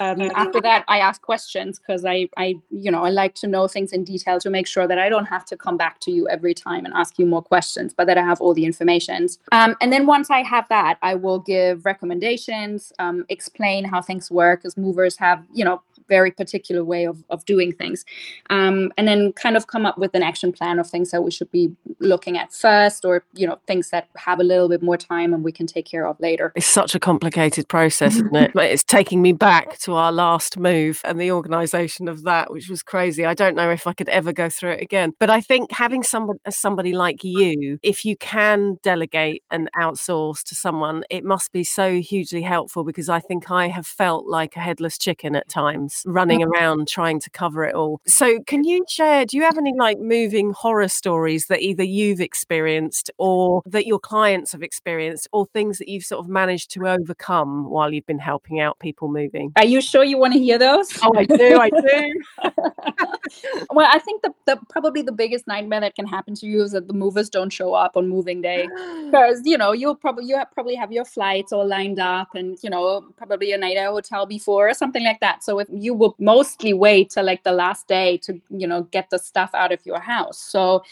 Um, 0.00 0.20
after 0.34 0.60
that, 0.62 0.84
I 0.88 0.98
ask 0.98 1.22
questions 1.22 1.78
because 1.78 2.04
I, 2.04 2.28
I, 2.36 2.56
you 2.70 2.90
know, 2.90 3.04
I 3.04 3.10
like 3.10 3.36
to 3.36 3.46
know 3.46 3.68
things 3.68 3.92
in 3.92 4.02
detail 4.02 4.40
to 4.40 4.50
make 4.50 4.66
sure 4.66 4.88
that 4.88 4.98
I 4.98 5.08
don't 5.08 5.26
have 5.26 5.44
to 5.44 5.56
come 5.56 5.76
back 5.76 6.00
to 6.00 6.10
you 6.10 6.26
every 6.28 6.54
time 6.54 6.84
and 6.84 6.92
ask 6.94 7.20
you 7.20 7.26
more 7.26 7.42
questions, 7.42 7.94
but 7.94 8.08
that 8.08 8.18
I 8.18 8.22
have 8.22 8.40
all 8.40 8.52
the 8.52 8.64
information. 8.64 9.28
Um, 9.52 9.76
and 9.80 9.92
then 9.92 10.06
once 10.06 10.28
I 10.28 10.42
have 10.42 10.66
that, 10.70 10.98
I 11.02 11.14
will 11.14 11.38
give 11.38 11.84
recommendations, 11.84 12.92
um, 12.98 13.24
explain 13.28 13.84
how 13.84 14.02
things 14.02 14.28
work, 14.28 14.62
as 14.64 14.76
movers 14.76 15.16
have, 15.18 15.44
you 15.52 15.64
know, 15.64 15.80
very 16.08 16.30
particular 16.30 16.84
way 16.84 17.06
of, 17.06 17.22
of 17.30 17.44
doing 17.44 17.72
things 17.72 18.04
um, 18.50 18.92
and 18.96 19.06
then 19.08 19.32
kind 19.32 19.56
of 19.56 19.66
come 19.66 19.86
up 19.86 19.98
with 19.98 20.14
an 20.14 20.22
action 20.22 20.52
plan 20.52 20.78
of 20.78 20.88
things 20.88 21.10
that 21.10 21.22
we 21.22 21.30
should 21.30 21.50
be 21.50 21.74
looking 22.00 22.38
at 22.38 22.52
first 22.52 23.04
or 23.04 23.24
you 23.34 23.46
know 23.46 23.58
things 23.66 23.90
that 23.90 24.08
have 24.16 24.40
a 24.40 24.44
little 24.44 24.68
bit 24.68 24.82
more 24.82 24.96
time 24.96 25.32
and 25.32 25.44
we 25.44 25.52
can 25.52 25.66
take 25.66 25.86
care 25.86 26.06
of 26.06 26.18
later. 26.20 26.52
It's 26.56 26.66
such 26.66 26.94
a 26.94 27.00
complicated 27.00 27.68
process 27.68 28.16
isn't 28.16 28.34
it? 28.44 28.52
It's 28.54 28.84
taking 28.84 29.22
me 29.22 29.32
back 29.32 29.78
to 29.80 29.94
our 29.94 30.12
last 30.12 30.58
move 30.58 31.00
and 31.04 31.20
the 31.20 31.32
organization 31.32 32.08
of 32.08 32.22
that 32.24 32.52
which 32.52 32.68
was 32.68 32.82
crazy. 32.82 33.24
I 33.24 33.34
don't 33.34 33.54
know 33.54 33.70
if 33.70 33.86
i 33.86 33.92
could 33.92 34.08
ever 34.08 34.32
go 34.32 34.48
through 34.48 34.72
it 34.72 34.82
again. 34.82 35.12
But 35.18 35.30
i 35.30 35.40
think 35.40 35.72
having 35.72 36.02
somebody 36.02 36.38
somebody 36.50 36.92
like 36.92 37.24
you 37.24 37.78
if 37.82 38.04
you 38.04 38.16
can 38.16 38.78
delegate 38.82 39.42
and 39.50 39.68
outsource 39.78 40.42
to 40.44 40.54
someone 40.54 41.04
it 41.10 41.24
must 41.24 41.52
be 41.52 41.64
so 41.64 42.00
hugely 42.00 42.42
helpful 42.42 42.84
because 42.84 43.08
i 43.08 43.20
think 43.20 43.50
i 43.50 43.68
have 43.68 43.86
felt 43.86 44.26
like 44.26 44.56
a 44.56 44.60
headless 44.60 44.98
chicken 44.98 45.34
at 45.34 45.48
times 45.48 45.91
times 45.92 46.02
running 46.06 46.40
mm. 46.40 46.46
around 46.46 46.88
trying 46.88 47.20
to 47.20 47.30
cover 47.30 47.64
it 47.64 47.74
all. 47.74 48.00
So, 48.06 48.40
can 48.46 48.64
you 48.64 48.84
share? 48.88 49.24
Do 49.24 49.36
you 49.36 49.42
have 49.42 49.58
any 49.58 49.72
like 49.76 49.98
moving 49.98 50.52
horror 50.52 50.88
stories 50.88 51.46
that 51.46 51.60
either 51.60 51.82
you've 51.82 52.20
experienced 52.20 53.10
or 53.18 53.62
that 53.66 53.86
your 53.86 53.98
clients 53.98 54.52
have 54.52 54.62
experienced, 54.62 55.28
or 55.32 55.46
things 55.46 55.78
that 55.78 55.88
you've 55.88 56.04
sort 56.04 56.24
of 56.24 56.28
managed 56.28 56.70
to 56.72 56.88
overcome 56.88 57.68
while 57.68 57.92
you've 57.92 58.06
been 58.06 58.18
helping 58.18 58.60
out 58.60 58.78
people 58.78 59.08
moving? 59.08 59.52
Are 59.56 59.64
you 59.64 59.80
sure 59.80 60.04
you 60.04 60.18
want 60.18 60.32
to 60.34 60.38
hear 60.38 60.58
those? 60.58 60.98
Oh, 61.02 61.12
I 61.16 61.24
do. 61.24 61.58
I 61.58 61.70
do. 61.70 62.22
well, 63.70 63.88
I 63.90 63.98
think 63.98 64.22
the, 64.22 64.32
the 64.46 64.58
probably 64.68 65.02
the 65.02 65.12
biggest 65.12 65.46
nightmare 65.46 65.80
that 65.80 65.94
can 65.94 66.06
happen 66.06 66.34
to 66.36 66.46
you 66.46 66.62
is 66.62 66.72
that 66.72 66.88
the 66.88 66.94
movers 66.94 67.28
don't 67.28 67.50
show 67.50 67.74
up 67.74 67.96
on 67.96 68.08
moving 68.08 68.42
day 68.42 68.68
because 69.06 69.42
you 69.44 69.58
know 69.58 69.72
you'll 69.72 69.94
probably 69.94 70.24
you 70.24 70.36
have, 70.36 70.50
probably 70.52 70.74
have 70.74 70.92
your 70.92 71.04
flights 71.04 71.52
all 71.52 71.66
lined 71.66 71.98
up 71.98 72.34
and 72.34 72.58
you 72.62 72.70
know 72.70 73.06
probably 73.16 73.52
a 73.52 73.58
night 73.58 73.76
at 73.76 73.88
a 73.88 73.90
hotel 73.90 74.26
before 74.26 74.68
or 74.68 74.74
something 74.74 75.04
like 75.04 75.20
that. 75.20 75.44
So 75.44 75.58
if 75.58 75.68
you 75.82 75.94
will 75.94 76.14
mostly 76.18 76.72
wait 76.72 77.10
till 77.10 77.24
like 77.24 77.42
the 77.42 77.52
last 77.52 77.88
day 77.88 78.16
to 78.18 78.40
you 78.50 78.66
know 78.66 78.82
get 78.96 79.10
the 79.10 79.18
stuff 79.18 79.50
out 79.54 79.72
of 79.72 79.84
your 79.84 80.00
house. 80.00 80.38
So 80.38 80.82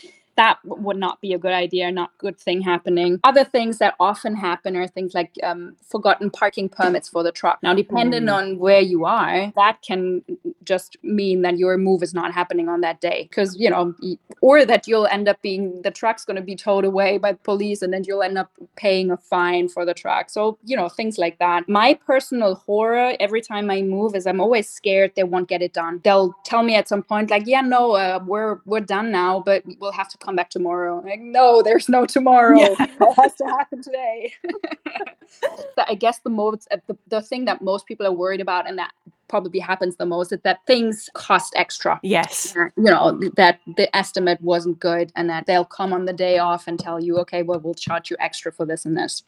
that 0.41 0.59
would 0.65 0.97
not 0.97 1.21
be 1.21 1.35
a 1.35 1.39
good 1.39 1.53
idea, 1.53 1.93
not 1.93 2.17
good 2.17 2.39
thing 2.39 2.63
happening. 2.63 3.21
Other 3.25 3.45
things 3.45 3.77
that 3.77 3.95
often 4.01 4.35
happen 4.35 4.75
are 4.75 4.89
things 4.89 5.13
like 5.13 5.33
um, 5.43 5.77
forgotten 5.87 6.31
parking 6.31 6.67
permits 6.67 7.11
for 7.11 7.23
the 7.23 7.31
truck. 7.31 7.59
Now, 7.63 7.75
depending 7.75 8.23
mm. 8.23 8.33
on 8.35 8.59
where 8.59 8.81
you 8.81 9.05
are, 9.05 9.53
that 9.55 9.83
can 9.83 10.23
just 10.65 10.97
mean 11.03 11.43
that 11.43 11.59
your 11.59 11.77
move 11.77 12.03
is 12.03 12.15
not 12.15 12.33
happening 12.33 12.71
on 12.71 12.81
that 12.81 13.03
day 13.03 13.27
because, 13.29 13.55
you 13.59 13.69
know, 13.69 13.95
or 14.41 14.65
that 14.65 14.89
you'll 14.89 15.07
end 15.09 15.29
up 15.29 15.43
being 15.43 15.83
the 15.83 15.91
truck's 15.91 16.25
going 16.25 16.37
to 16.37 16.43
be 16.43 16.57
towed 16.57 16.87
away 16.87 17.19
by 17.19 17.33
the 17.33 17.39
police 17.39 17.83
and 17.83 17.93
then 17.93 18.03
you'll 18.07 18.23
end 18.23 18.39
up 18.39 18.51
paying 18.77 19.11
a 19.11 19.19
fine 19.19 19.69
for 19.69 19.85
the 19.85 19.93
truck. 19.93 20.31
So, 20.31 20.57
you 20.65 20.75
know, 20.75 20.89
things 20.89 21.19
like 21.19 21.39
that. 21.39 21.69
My 21.69 21.93
personal 21.93 22.55
horror 22.55 23.15
every 23.21 23.43
time 23.43 23.71
I 23.71 23.83
move 23.83 24.15
is 24.15 24.27
I'm 24.27 24.41
always 24.41 24.71
scared 24.71 25.13
they 25.17 25.25
won't 25.25 25.51
get 25.51 25.61
it 25.61 25.75
done. 25.75 26.01
They'll 26.03 26.33
tell 26.47 26.63
me 26.63 26.77
at 26.77 26.89
some 26.89 27.03
point, 27.03 27.29
like, 27.29 27.47
yeah, 27.47 27.61
no, 27.61 27.93
uh, 27.93 28.21
we're, 28.27 28.61
we're 28.65 28.81
done 28.81 29.13
now, 29.13 29.41
but 29.45 29.65
we'll 29.81 29.93
have 29.93 30.09
to 30.09 30.17
come 30.17 30.30
come 30.31 30.37
back 30.37 30.51
tomorrow. 30.51 31.03
like, 31.05 31.21
no, 31.21 31.61
there's 31.61 31.89
no 31.89 32.07
tomorrow. 32.07 32.57
Yeah. 32.57 32.75
it 32.79 33.15
has 33.21 33.35
to 33.35 33.45
happen 33.45 33.83
today. 33.83 34.33
so 35.75 35.85
I 35.89 35.95
guess 35.95 36.21
the 36.21 36.31
most 36.31 36.69
uh, 36.71 36.77
the, 36.87 36.97
the 37.09 37.21
thing 37.21 37.47
that 37.47 37.63
most 37.63 37.87
people 37.87 38.07
are 38.07 38.13
worried 38.13 38.41
about 38.41 38.69
and 38.69 38.79
that 38.79 38.93
probably 39.29 39.61
happens 39.61 39.97
the 39.97 40.07
most 40.07 40.33
is 40.33 40.41
that 40.43 40.59
things 40.67 41.09
cost 41.15 41.53
extra. 41.57 41.99
Yes. 42.03 42.55
You 42.55 42.85
know, 42.85 43.21
that 43.37 43.61
the 43.77 43.95
estimate 43.97 44.41
wasn't 44.41 44.79
good 44.79 45.13
and 45.17 45.29
that 45.31 45.47
they'll 45.47 45.65
come 45.65 45.93
on 45.93 46.05
the 46.05 46.13
day 46.13 46.39
off 46.39 46.67
and 46.67 46.79
tell 46.79 47.03
you, 47.03 47.17
okay, 47.19 47.43
well, 47.43 47.61
we'll 47.61 47.75
charge 47.75 48.11
you 48.11 48.17
extra 48.21 48.53
for 48.53 48.67
this 48.67 48.85
and 48.85 48.97
this. 48.97 49.23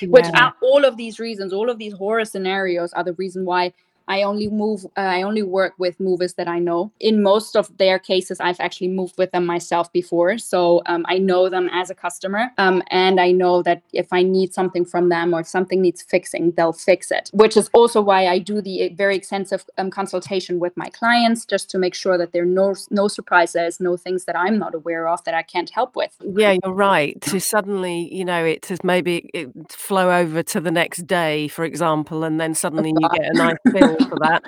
Yeah. 0.00 0.08
Which 0.08 0.26
are 0.34 0.54
all 0.62 0.84
of 0.84 0.96
these 0.96 1.18
reasons, 1.18 1.52
all 1.52 1.70
of 1.70 1.78
these 1.78 1.94
horror 1.94 2.24
scenarios 2.24 2.92
are 2.92 3.04
the 3.04 3.14
reason 3.14 3.44
why 3.44 3.72
I 4.08 4.22
only 4.22 4.48
move, 4.48 4.84
uh, 4.96 5.00
I 5.00 5.22
only 5.22 5.42
work 5.42 5.74
with 5.78 5.98
movers 6.00 6.34
that 6.34 6.48
I 6.48 6.58
know. 6.58 6.92
In 7.00 7.22
most 7.22 7.56
of 7.56 7.76
their 7.78 7.98
cases, 7.98 8.40
I've 8.40 8.60
actually 8.60 8.88
moved 8.88 9.18
with 9.18 9.30
them 9.32 9.46
myself 9.46 9.92
before. 9.92 10.38
So 10.38 10.82
um, 10.86 11.04
I 11.08 11.18
know 11.18 11.48
them 11.48 11.68
as 11.72 11.90
a 11.90 11.94
customer. 11.94 12.50
Um, 12.58 12.82
and 12.90 13.20
I 13.20 13.32
know 13.32 13.62
that 13.62 13.82
if 13.92 14.12
I 14.12 14.22
need 14.22 14.54
something 14.54 14.84
from 14.84 15.08
them 15.08 15.34
or 15.34 15.40
if 15.40 15.48
something 15.48 15.80
needs 15.80 16.02
fixing, 16.02 16.52
they'll 16.52 16.72
fix 16.72 17.10
it, 17.10 17.30
which 17.32 17.56
is 17.56 17.68
also 17.72 18.00
why 18.00 18.26
I 18.26 18.38
do 18.38 18.60
the 18.60 18.90
very 18.90 19.16
extensive 19.16 19.64
um, 19.78 19.90
consultation 19.90 20.58
with 20.58 20.76
my 20.76 20.88
clients 20.90 21.44
just 21.44 21.70
to 21.70 21.78
make 21.78 21.94
sure 21.94 22.16
that 22.18 22.32
there 22.32 22.42
are 22.42 22.46
no, 22.46 22.74
no 22.90 23.08
surprises, 23.08 23.80
no 23.80 23.96
things 23.96 24.24
that 24.24 24.36
I'm 24.36 24.58
not 24.58 24.74
aware 24.74 25.08
of 25.08 25.24
that 25.24 25.34
I 25.34 25.42
can't 25.42 25.70
help 25.70 25.96
with. 25.96 26.16
Yeah, 26.20 26.56
you're 26.62 26.74
right. 26.74 27.20
To 27.22 27.40
suddenly, 27.40 28.14
you 28.14 28.24
know, 28.24 28.44
it 28.44 28.66
has 28.66 28.84
maybe 28.84 29.30
it 29.34 29.50
flow 29.70 30.10
over 30.10 30.42
to 30.42 30.60
the 30.60 30.70
next 30.70 31.06
day, 31.06 31.48
for 31.48 31.64
example, 31.64 32.24
and 32.24 32.40
then 32.40 32.54
suddenly 32.54 32.90
you 32.90 33.08
get 33.08 33.30
a 33.30 33.32
nice 33.32 33.56
bill 33.72 33.95
for 34.04 34.18
that. 34.20 34.42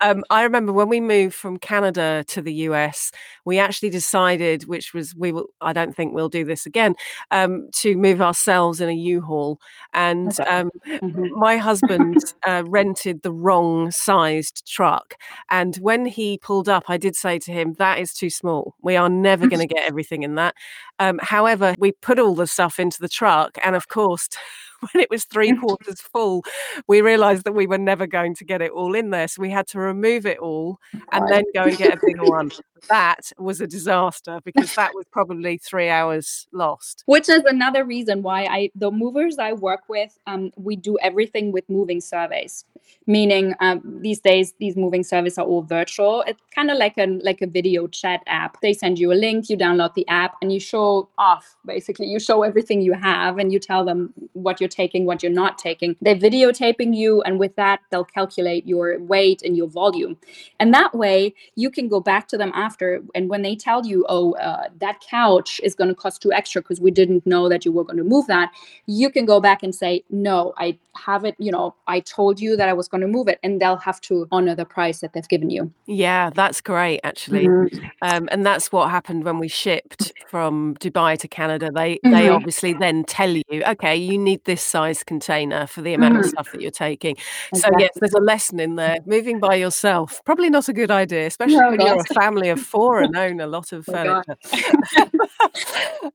Um, 0.00 0.24
I 0.30 0.42
remember 0.42 0.72
when 0.72 0.88
we 0.88 1.00
moved 1.00 1.34
from 1.34 1.58
Canada 1.58 2.24
to 2.28 2.42
the 2.42 2.52
US, 2.52 3.10
we 3.44 3.58
actually 3.58 3.90
decided, 3.90 4.66
which 4.66 4.94
was 4.94 5.14
we 5.14 5.32
will, 5.32 5.46
I 5.60 5.72
don't 5.72 5.94
think 5.94 6.14
we'll 6.14 6.28
do 6.28 6.44
this 6.44 6.66
again, 6.66 6.94
um, 7.30 7.68
to 7.76 7.96
move 7.96 8.20
ourselves 8.20 8.80
in 8.80 8.88
a 8.88 8.94
U-Haul. 8.94 9.60
And 9.92 10.38
um, 10.48 10.70
mm-hmm. 10.86 11.38
my 11.38 11.56
husband 11.56 12.18
uh, 12.46 12.64
rented 12.66 13.22
the 13.22 13.32
wrong 13.32 13.90
sized 13.90 14.66
truck. 14.66 15.14
And 15.50 15.76
when 15.76 16.06
he 16.06 16.38
pulled 16.38 16.68
up, 16.68 16.84
I 16.88 16.96
did 16.96 17.16
say 17.16 17.38
to 17.40 17.52
him, 17.52 17.74
"That 17.74 17.98
is 17.98 18.12
too 18.12 18.30
small. 18.30 18.74
We 18.82 18.96
are 18.96 19.08
never 19.08 19.46
going 19.48 19.60
to 19.68 19.74
get 19.74 19.86
everything 19.86 20.22
in 20.22 20.34
that." 20.36 20.54
Um, 20.98 21.18
however, 21.22 21.74
we 21.78 21.92
put 21.92 22.18
all 22.18 22.34
the 22.34 22.46
stuff 22.46 22.78
into 22.78 23.00
the 23.00 23.08
truck, 23.08 23.58
and 23.62 23.76
of 23.76 23.88
course 23.88 24.28
when 24.92 25.02
it 25.02 25.10
was 25.10 25.24
three 25.24 25.56
quarters 25.56 26.00
full, 26.00 26.44
we 26.88 27.00
realized 27.00 27.44
that 27.44 27.52
we 27.52 27.66
were 27.66 27.78
never 27.78 28.06
going 28.06 28.34
to 28.36 28.44
get 28.44 28.60
it 28.62 28.72
all 28.72 28.94
in 28.94 29.10
there. 29.10 29.28
So 29.28 29.42
we 29.42 29.50
had 29.50 29.66
to 29.68 29.78
remove 29.78 30.26
it 30.26 30.38
all 30.38 30.78
and 31.12 31.28
then 31.28 31.44
go 31.54 31.62
and 31.62 31.76
get 31.76 31.94
a 31.94 32.00
bigger 32.04 32.24
one. 32.24 32.50
That 32.88 33.32
was 33.38 33.60
a 33.60 33.66
disaster 33.66 34.40
because 34.44 34.74
that 34.74 34.92
was 34.94 35.06
probably 35.10 35.58
three 35.58 35.88
hours 35.88 36.46
lost. 36.52 37.04
Which 37.06 37.28
is 37.28 37.42
another 37.44 37.84
reason 37.84 38.22
why 38.22 38.44
I, 38.44 38.70
the 38.74 38.90
movers 38.90 39.38
I 39.38 39.52
work 39.52 39.82
with, 39.88 40.18
um, 40.26 40.52
we 40.56 40.76
do 40.76 40.98
everything 40.98 41.52
with 41.52 41.68
moving 41.68 42.00
surveys 42.00 42.64
meaning 43.06 43.54
um, 43.60 43.80
these 44.00 44.20
days 44.20 44.54
these 44.58 44.76
moving 44.76 45.02
services 45.02 45.38
are 45.38 45.44
all 45.44 45.62
virtual. 45.62 46.22
It's 46.26 46.40
kind 46.54 46.70
of 46.70 46.78
like 46.78 46.96
a 46.98 47.06
like 47.22 47.42
a 47.42 47.46
video 47.46 47.86
chat 47.86 48.22
app. 48.26 48.60
They 48.60 48.72
send 48.72 48.98
you 48.98 49.12
a 49.12 49.14
link 49.14 49.48
you 49.48 49.56
download 49.56 49.94
the 49.94 50.06
app 50.08 50.34
and 50.40 50.52
you 50.52 50.60
show 50.60 51.08
off 51.18 51.56
basically. 51.66 52.06
You 52.06 52.20
show 52.20 52.42
everything 52.42 52.80
you 52.80 52.92
have 52.92 53.38
and 53.38 53.52
you 53.52 53.58
tell 53.58 53.84
them 53.84 54.12
what 54.32 54.60
you're 54.60 54.68
taking 54.68 55.04
what 55.04 55.22
you're 55.22 55.32
not 55.32 55.58
taking. 55.58 55.96
They're 56.00 56.16
videotaping 56.16 56.94
you 56.94 57.22
and 57.22 57.38
with 57.38 57.56
that 57.56 57.80
they'll 57.90 58.04
calculate 58.04 58.66
your 58.66 58.98
weight 59.00 59.42
and 59.42 59.56
your 59.56 59.68
volume. 59.68 60.16
And 60.60 60.72
that 60.74 60.94
way 60.94 61.34
you 61.56 61.70
can 61.70 61.88
go 61.88 62.00
back 62.00 62.28
to 62.28 62.38
them 62.38 62.52
after 62.54 62.71
and 63.14 63.28
when 63.28 63.42
they 63.42 63.54
tell 63.54 63.86
you 63.86 64.04
oh 64.08 64.32
uh, 64.34 64.68
that 64.78 65.00
couch 65.00 65.60
is 65.62 65.74
going 65.74 65.88
to 65.88 65.94
cost 65.94 66.22
two 66.22 66.32
extra 66.32 66.62
because 66.62 66.80
we 66.80 66.90
didn't 66.90 67.26
know 67.26 67.48
that 67.48 67.64
you 67.64 67.72
were 67.72 67.84
going 67.84 67.96
to 67.96 68.04
move 68.04 68.26
that 68.26 68.50
you 68.86 69.10
can 69.10 69.24
go 69.24 69.40
back 69.40 69.62
and 69.62 69.74
say 69.74 70.02
no 70.10 70.52
i 70.58 70.76
haven't 70.94 71.34
you 71.38 71.50
know 71.50 71.74
i 71.86 72.00
told 72.00 72.40
you 72.40 72.56
that 72.56 72.68
i 72.68 72.72
was 72.72 72.88
going 72.88 73.00
to 73.00 73.06
move 73.06 73.28
it 73.28 73.38
and 73.42 73.60
they'll 73.60 73.76
have 73.76 74.00
to 74.00 74.26
honor 74.30 74.54
the 74.54 74.64
price 74.64 75.00
that 75.00 75.12
they've 75.12 75.28
given 75.28 75.50
you 75.50 75.72
yeah 75.86 76.30
that's 76.30 76.60
great 76.60 77.00
actually 77.02 77.46
mm-hmm. 77.46 77.86
um, 78.02 78.28
and 78.30 78.44
that's 78.44 78.70
what 78.70 78.90
happened 78.90 79.24
when 79.24 79.38
we 79.38 79.48
shipped 79.48 80.12
from 80.28 80.74
dubai 80.76 81.18
to 81.18 81.26
canada 81.26 81.70
they 81.74 81.94
mm-hmm. 81.94 82.10
they 82.10 82.28
obviously 82.28 82.72
then 82.74 83.04
tell 83.04 83.30
you 83.30 83.62
okay 83.66 83.96
you 83.96 84.18
need 84.18 84.44
this 84.44 84.62
size 84.62 85.02
container 85.02 85.66
for 85.66 85.80
the 85.82 85.94
amount 85.94 86.14
mm-hmm. 86.14 86.24
of 86.24 86.30
stuff 86.30 86.52
that 86.52 86.60
you're 86.60 86.70
taking 86.70 87.16
exactly. 87.52 87.78
so 87.78 87.84
yes 87.84 87.90
there's 87.96 88.14
a 88.14 88.20
lesson 88.20 88.60
in 88.60 88.76
there 88.76 88.98
moving 89.06 89.40
by 89.40 89.54
yourself 89.54 90.20
probably 90.24 90.50
not 90.50 90.68
a 90.68 90.72
good 90.72 90.90
idea 90.90 91.26
especially 91.26 91.56
no, 91.56 91.70
when 91.70 91.80
you're 91.80 92.00
a 92.00 92.14
family 92.14 92.48
of 92.48 92.60
four 92.62 93.00
and 93.00 93.16
own 93.24 93.40
a 93.40 93.46
lot 93.46 93.72
of 93.72 93.88
oh, 93.88 93.92
furniture 93.92 94.36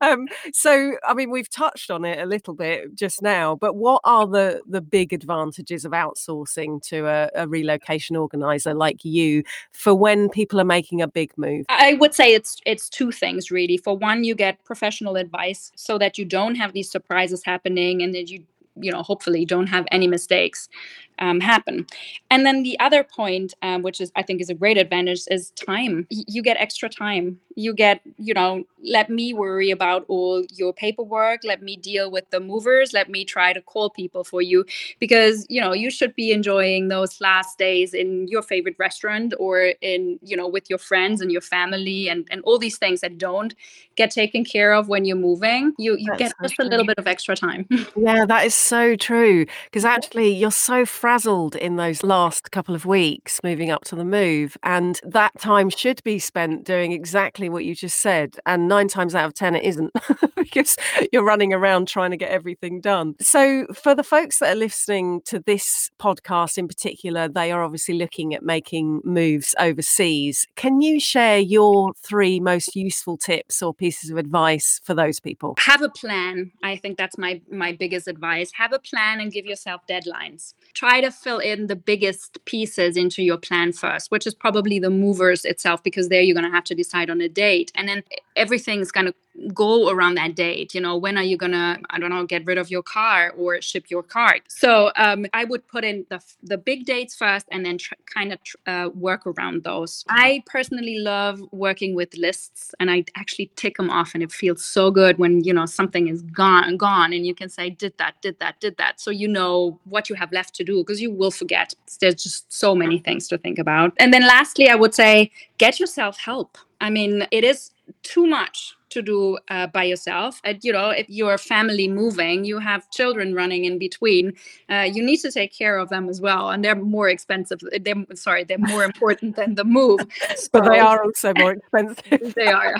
um, 0.00 0.26
so 0.52 0.96
i 1.06 1.14
mean 1.14 1.30
we've 1.30 1.50
touched 1.50 1.90
on 1.90 2.04
it 2.04 2.18
a 2.18 2.26
little 2.26 2.54
bit 2.54 2.94
just 2.94 3.22
now 3.22 3.54
but 3.54 3.74
what 3.74 4.00
are 4.04 4.26
the 4.26 4.60
the 4.66 4.80
big 4.80 5.12
advantages 5.12 5.84
of 5.84 5.92
outsourcing 5.92 6.82
to 6.82 7.06
a, 7.06 7.30
a 7.34 7.48
relocation 7.48 8.16
organizer 8.16 8.74
like 8.74 9.04
you 9.04 9.42
for 9.72 9.94
when 9.94 10.28
people 10.28 10.60
are 10.60 10.64
making 10.64 11.02
a 11.02 11.08
big 11.08 11.36
move? 11.36 11.66
I 11.68 11.94
would 11.94 12.14
say 12.14 12.34
it's 12.34 12.60
it's 12.66 12.88
two 12.88 13.12
things 13.12 13.50
really. 13.50 13.76
For 13.76 13.96
one, 13.96 14.24
you 14.24 14.34
get 14.34 14.64
professional 14.64 15.16
advice 15.16 15.72
so 15.76 15.98
that 15.98 16.18
you 16.18 16.24
don't 16.24 16.54
have 16.54 16.72
these 16.72 16.90
surprises 16.90 17.42
happening 17.44 18.02
and 18.02 18.14
that 18.14 18.28
you 18.28 18.44
you 18.80 18.92
know 18.92 19.02
hopefully 19.02 19.44
don't 19.44 19.66
have 19.66 19.86
any 19.90 20.06
mistakes 20.06 20.68
um, 21.18 21.40
happen. 21.40 21.86
And 22.30 22.44
then 22.46 22.62
the 22.62 22.78
other 22.80 23.04
point, 23.04 23.54
um, 23.62 23.82
which 23.82 24.00
is 24.00 24.12
I 24.16 24.22
think 24.22 24.40
is 24.40 24.50
a 24.50 24.54
great 24.54 24.76
advantage, 24.76 25.22
is 25.30 25.50
time. 25.52 26.06
You 26.10 26.42
get 26.42 26.56
extra 26.58 26.88
time. 26.88 27.40
You 27.56 27.74
get, 27.74 28.00
you 28.18 28.34
know, 28.34 28.64
let 28.84 29.10
me 29.10 29.32
worry 29.32 29.70
about 29.70 30.04
all 30.08 30.44
your 30.54 30.72
paperwork. 30.72 31.40
Let 31.44 31.62
me 31.62 31.76
deal 31.76 32.10
with 32.10 32.30
the 32.30 32.40
movers. 32.40 32.92
Let 32.92 33.08
me 33.08 33.24
try 33.24 33.52
to 33.52 33.60
call 33.60 33.90
people 33.90 34.24
for 34.24 34.42
you 34.42 34.64
because 34.98 35.46
you 35.48 35.60
know 35.60 35.72
you 35.72 35.90
should 35.90 36.14
be 36.14 36.32
enjoying 36.32 36.88
those 36.88 37.20
last 37.20 37.58
days 37.58 37.94
in 37.94 38.28
your 38.28 38.42
favorite 38.42 38.76
restaurant 38.78 39.34
or 39.38 39.74
in 39.80 40.18
you 40.22 40.36
know 40.36 40.46
with 40.46 40.70
your 40.70 40.78
friends 40.78 41.20
and 41.20 41.32
your 41.32 41.40
family 41.40 42.08
and 42.08 42.26
and 42.30 42.40
all 42.42 42.58
these 42.58 42.78
things 42.78 43.00
that 43.00 43.18
don't 43.18 43.54
get 43.96 44.10
taken 44.10 44.44
care 44.44 44.72
of 44.72 44.88
when 44.88 45.04
you're 45.04 45.16
moving. 45.16 45.74
You 45.78 45.96
you 45.96 46.06
That's 46.10 46.18
get 46.18 46.30
so 46.30 46.42
just 46.42 46.54
true. 46.54 46.64
a 46.64 46.68
little 46.68 46.86
bit 46.86 46.98
of 46.98 47.06
extra 47.06 47.36
time. 47.36 47.66
yeah, 47.96 48.24
that 48.26 48.46
is 48.46 48.54
so 48.54 48.96
true 48.96 49.46
because 49.64 49.84
actually 49.84 50.30
you're 50.30 50.50
so 50.50 50.86
frazzled 51.08 51.56
in 51.56 51.76
those 51.76 52.02
last 52.02 52.50
couple 52.50 52.74
of 52.74 52.84
weeks 52.84 53.40
moving 53.42 53.70
up 53.70 53.82
to 53.82 53.96
the 53.96 54.04
move. 54.04 54.58
And 54.62 55.00
that 55.02 55.32
time 55.38 55.70
should 55.70 56.04
be 56.04 56.18
spent 56.18 56.66
doing 56.66 56.92
exactly 56.92 57.48
what 57.48 57.64
you 57.64 57.74
just 57.74 58.00
said. 58.00 58.36
And 58.44 58.68
nine 58.68 58.88
times 58.88 59.14
out 59.14 59.24
of 59.24 59.32
10, 59.32 59.56
it 59.56 59.64
isn't 59.64 59.90
because 60.36 60.76
you're 61.10 61.24
running 61.24 61.54
around 61.54 61.88
trying 61.88 62.10
to 62.10 62.18
get 62.18 62.30
everything 62.30 62.82
done. 62.82 63.14
So, 63.22 63.66
for 63.72 63.94
the 63.94 64.02
folks 64.02 64.38
that 64.40 64.52
are 64.52 64.58
listening 64.58 65.22
to 65.24 65.40
this 65.40 65.90
podcast 65.98 66.58
in 66.58 66.68
particular, 66.68 67.26
they 67.26 67.52
are 67.52 67.64
obviously 67.64 67.94
looking 67.94 68.34
at 68.34 68.42
making 68.42 69.00
moves 69.02 69.54
overseas. 69.58 70.46
Can 70.56 70.82
you 70.82 71.00
share 71.00 71.38
your 71.38 71.94
three 71.94 72.38
most 72.38 72.76
useful 72.76 73.16
tips 73.16 73.62
or 73.62 73.72
pieces 73.72 74.10
of 74.10 74.18
advice 74.18 74.82
for 74.84 74.92
those 74.92 75.20
people? 75.20 75.54
Have 75.60 75.80
a 75.80 75.88
plan. 75.88 76.52
I 76.62 76.76
think 76.76 76.98
that's 76.98 77.16
my, 77.16 77.40
my 77.50 77.72
biggest 77.72 78.08
advice. 78.08 78.50
Have 78.56 78.74
a 78.74 78.78
plan 78.78 79.20
and 79.20 79.32
give 79.32 79.46
yourself 79.46 79.80
deadlines. 79.88 80.52
Try 80.74 80.97
try 80.98 81.08
to 81.08 81.14
fill 81.14 81.38
in 81.38 81.66
the 81.66 81.76
biggest 81.76 82.44
pieces 82.44 82.96
into 82.96 83.22
your 83.22 83.36
plan 83.36 83.72
first, 83.72 84.10
which 84.10 84.26
is 84.26 84.34
probably 84.34 84.78
the 84.78 84.90
movers 84.90 85.44
itself, 85.44 85.82
because 85.82 86.08
there 86.08 86.22
you're 86.22 86.34
going 86.34 86.50
to 86.50 86.54
have 86.54 86.64
to 86.64 86.74
decide 86.74 87.10
on 87.10 87.20
a 87.20 87.28
date. 87.28 87.70
And 87.74 87.88
then 87.88 88.02
everything's 88.36 88.90
going 88.90 89.06
to 89.06 89.14
go 89.54 89.90
around 89.90 90.14
that 90.16 90.34
date 90.34 90.74
you 90.74 90.80
know 90.80 90.96
when 90.96 91.16
are 91.16 91.22
you 91.22 91.36
gonna 91.36 91.78
i 91.90 91.98
don't 91.98 92.10
know 92.10 92.24
get 92.24 92.44
rid 92.44 92.58
of 92.58 92.70
your 92.70 92.82
car 92.82 93.32
or 93.36 93.60
ship 93.60 93.86
your 93.88 94.02
car 94.02 94.36
so 94.48 94.90
um, 94.96 95.26
i 95.32 95.44
would 95.44 95.66
put 95.68 95.84
in 95.84 96.04
the, 96.10 96.20
the 96.42 96.58
big 96.58 96.84
dates 96.84 97.14
first 97.14 97.46
and 97.50 97.64
then 97.64 97.78
tr- 97.78 97.94
kind 98.12 98.32
of 98.32 98.42
tr- 98.42 98.56
uh, 98.66 98.88
work 98.94 99.26
around 99.26 99.64
those. 99.64 100.04
I 100.08 100.42
personally 100.46 100.98
love 100.98 101.40
working 101.52 101.94
with 101.94 102.16
lists 102.16 102.74
and 102.80 102.90
i 102.90 103.04
actually 103.16 103.50
tick 103.56 103.76
them 103.76 103.90
off 103.90 104.14
and 104.14 104.22
it 104.22 104.32
feels 104.32 104.64
so 104.64 104.90
good 104.90 105.18
when 105.18 105.44
you 105.44 105.52
know 105.52 105.66
something 105.66 106.08
is 106.08 106.22
gone 106.22 106.76
gone 106.76 107.12
and 107.12 107.26
you 107.26 107.34
can 107.34 107.48
say 107.48 107.70
did 107.70 107.96
that 107.98 108.20
did 108.22 108.38
that 108.40 108.60
did 108.60 108.76
that. 108.78 109.00
So 109.00 109.10
you 109.10 109.28
know 109.28 109.78
what 109.84 110.08
you 110.08 110.16
have 110.16 110.32
left 110.32 110.54
to 110.56 110.64
do 110.64 110.78
because 110.78 111.00
you 111.00 111.10
will 111.10 111.30
forget. 111.30 111.74
There's 112.00 112.22
just 112.22 112.52
so 112.52 112.74
many 112.74 112.98
things 112.98 113.28
to 113.28 113.38
think 113.38 113.58
about. 113.58 113.92
And 113.98 114.12
then 114.12 114.22
lastly 114.22 114.68
i 114.68 114.74
would 114.74 114.94
say 114.94 115.30
get 115.58 115.78
yourself 115.80 116.18
help. 116.18 116.58
I 116.80 116.90
mean 116.90 117.26
it 117.30 117.44
is 117.44 117.70
too 118.02 118.26
much 118.26 118.74
to 118.98 119.02
do 119.02 119.38
uh, 119.48 119.66
by 119.68 119.84
yourself. 119.84 120.40
And, 120.44 120.58
you 120.62 120.72
know, 120.72 120.90
if 120.90 121.06
you're 121.08 121.38
family 121.38 121.88
moving, 121.88 122.44
you 122.44 122.58
have 122.58 122.90
children 122.90 123.34
running 123.34 123.64
in 123.64 123.78
between, 123.78 124.34
uh, 124.68 124.88
you 124.92 125.02
need 125.02 125.18
to 125.18 125.30
take 125.30 125.52
care 125.56 125.78
of 125.78 125.88
them 125.88 126.08
as 126.08 126.20
well. 126.20 126.50
And 126.50 126.64
they're 126.64 126.74
more 126.74 127.08
expensive. 127.08 127.60
They're, 127.80 128.06
sorry, 128.14 128.44
they're 128.44 128.58
more 128.58 128.84
important 128.84 129.36
than 129.36 129.54
the 129.54 129.64
move. 129.64 130.00
So, 130.36 130.48
but 130.52 130.68
they 130.68 130.78
are 130.78 131.02
also 131.04 131.32
more 131.34 131.52
expensive. 131.52 132.34
they 132.40 132.48
are. 132.48 132.74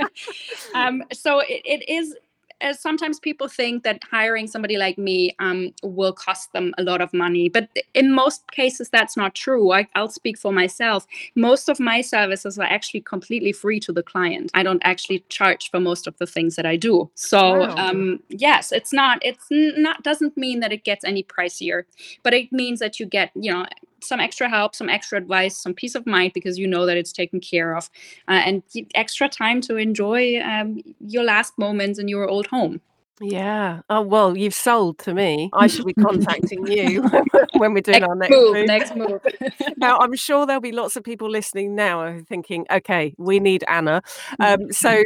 um, 0.74 1.04
so 1.12 1.40
it, 1.40 1.62
it 1.64 1.88
is 1.88 2.16
uh, 2.62 2.72
sometimes 2.72 3.18
people 3.18 3.48
think 3.48 3.82
that 3.84 4.02
hiring 4.10 4.46
somebody 4.46 4.76
like 4.76 4.98
me 4.98 5.34
um, 5.38 5.72
will 5.82 6.12
cost 6.12 6.52
them 6.52 6.74
a 6.78 6.82
lot 6.82 7.00
of 7.00 7.12
money, 7.12 7.48
but 7.48 7.68
in 7.94 8.12
most 8.12 8.50
cases 8.50 8.88
that's 8.90 9.16
not 9.16 9.34
true. 9.34 9.72
I, 9.72 9.86
will 9.96 10.08
speak 10.08 10.38
for 10.38 10.52
myself. 10.52 11.06
Most 11.34 11.68
of 11.68 11.80
my 11.80 12.00
services 12.00 12.58
are 12.58 12.64
actually 12.64 13.00
completely 13.00 13.52
free 13.52 13.80
to 13.80 13.92
the 13.92 14.02
client. 14.02 14.50
I 14.54 14.62
don't 14.62 14.82
actually 14.84 15.24
charge 15.28 15.70
for 15.70 15.80
most 15.80 16.06
of 16.06 16.16
the 16.18 16.26
things 16.26 16.56
that 16.56 16.66
I 16.66 16.76
do. 16.76 17.10
So 17.14 17.60
wow. 17.60 17.74
um, 17.76 18.20
yes, 18.28 18.72
it's 18.72 18.92
not. 18.92 19.18
It's 19.22 19.46
not. 19.50 20.02
Doesn't 20.02 20.36
mean 20.36 20.60
that 20.60 20.72
it 20.72 20.84
gets 20.84 21.04
any 21.04 21.22
pricier, 21.22 21.84
but 22.22 22.34
it 22.34 22.52
means 22.52 22.80
that 22.80 23.00
you 23.00 23.06
get 23.06 23.30
you 23.34 23.52
know 23.52 23.66
some 24.04 24.20
extra 24.20 24.48
help, 24.48 24.74
some 24.74 24.88
extra 24.88 25.18
advice, 25.18 25.56
some 25.56 25.74
peace 25.74 25.94
of 25.94 26.06
mind 26.06 26.32
because 26.32 26.58
you 26.58 26.66
know 26.66 26.86
that 26.86 26.96
it's 26.96 27.12
taken 27.12 27.40
care 27.40 27.76
of, 27.76 27.90
uh, 28.28 28.42
and 28.44 28.62
extra 28.94 29.28
time 29.28 29.60
to 29.62 29.76
enjoy 29.76 30.40
um, 30.40 30.80
your 31.00 31.24
last 31.24 31.58
moments 31.58 31.98
in 31.98 32.08
your 32.08 32.28
old 32.28 32.46
home. 32.46 32.80
Yeah. 33.20 33.80
Oh 33.88 34.02
well, 34.02 34.36
you've 34.36 34.54
sold 34.54 34.98
to 35.00 35.12
me. 35.14 35.50
I 35.52 35.66
should 35.66 35.86
be 35.86 35.94
contacting 35.94 36.64
you 36.66 37.02
when 37.56 37.74
we're 37.74 37.82
doing 37.82 38.00
next 38.00 38.08
our 38.08 38.16
next 38.16 38.34
move. 38.34 38.54
move. 38.54 38.66
Next 38.66 38.96
move. 38.96 39.20
now, 39.76 39.98
I'm 39.98 40.16
sure 40.16 40.46
there'll 40.46 40.60
be 40.60 40.72
lots 40.72 40.96
of 40.96 41.04
people 41.04 41.30
listening 41.30 41.74
now 41.74 42.00
who 42.00 42.06
are 42.18 42.22
thinking, 42.22 42.66
okay, 42.70 43.14
we 43.18 43.40
need 43.40 43.64
Anna. 43.68 44.02
Um, 44.40 44.72
so 44.82 45.02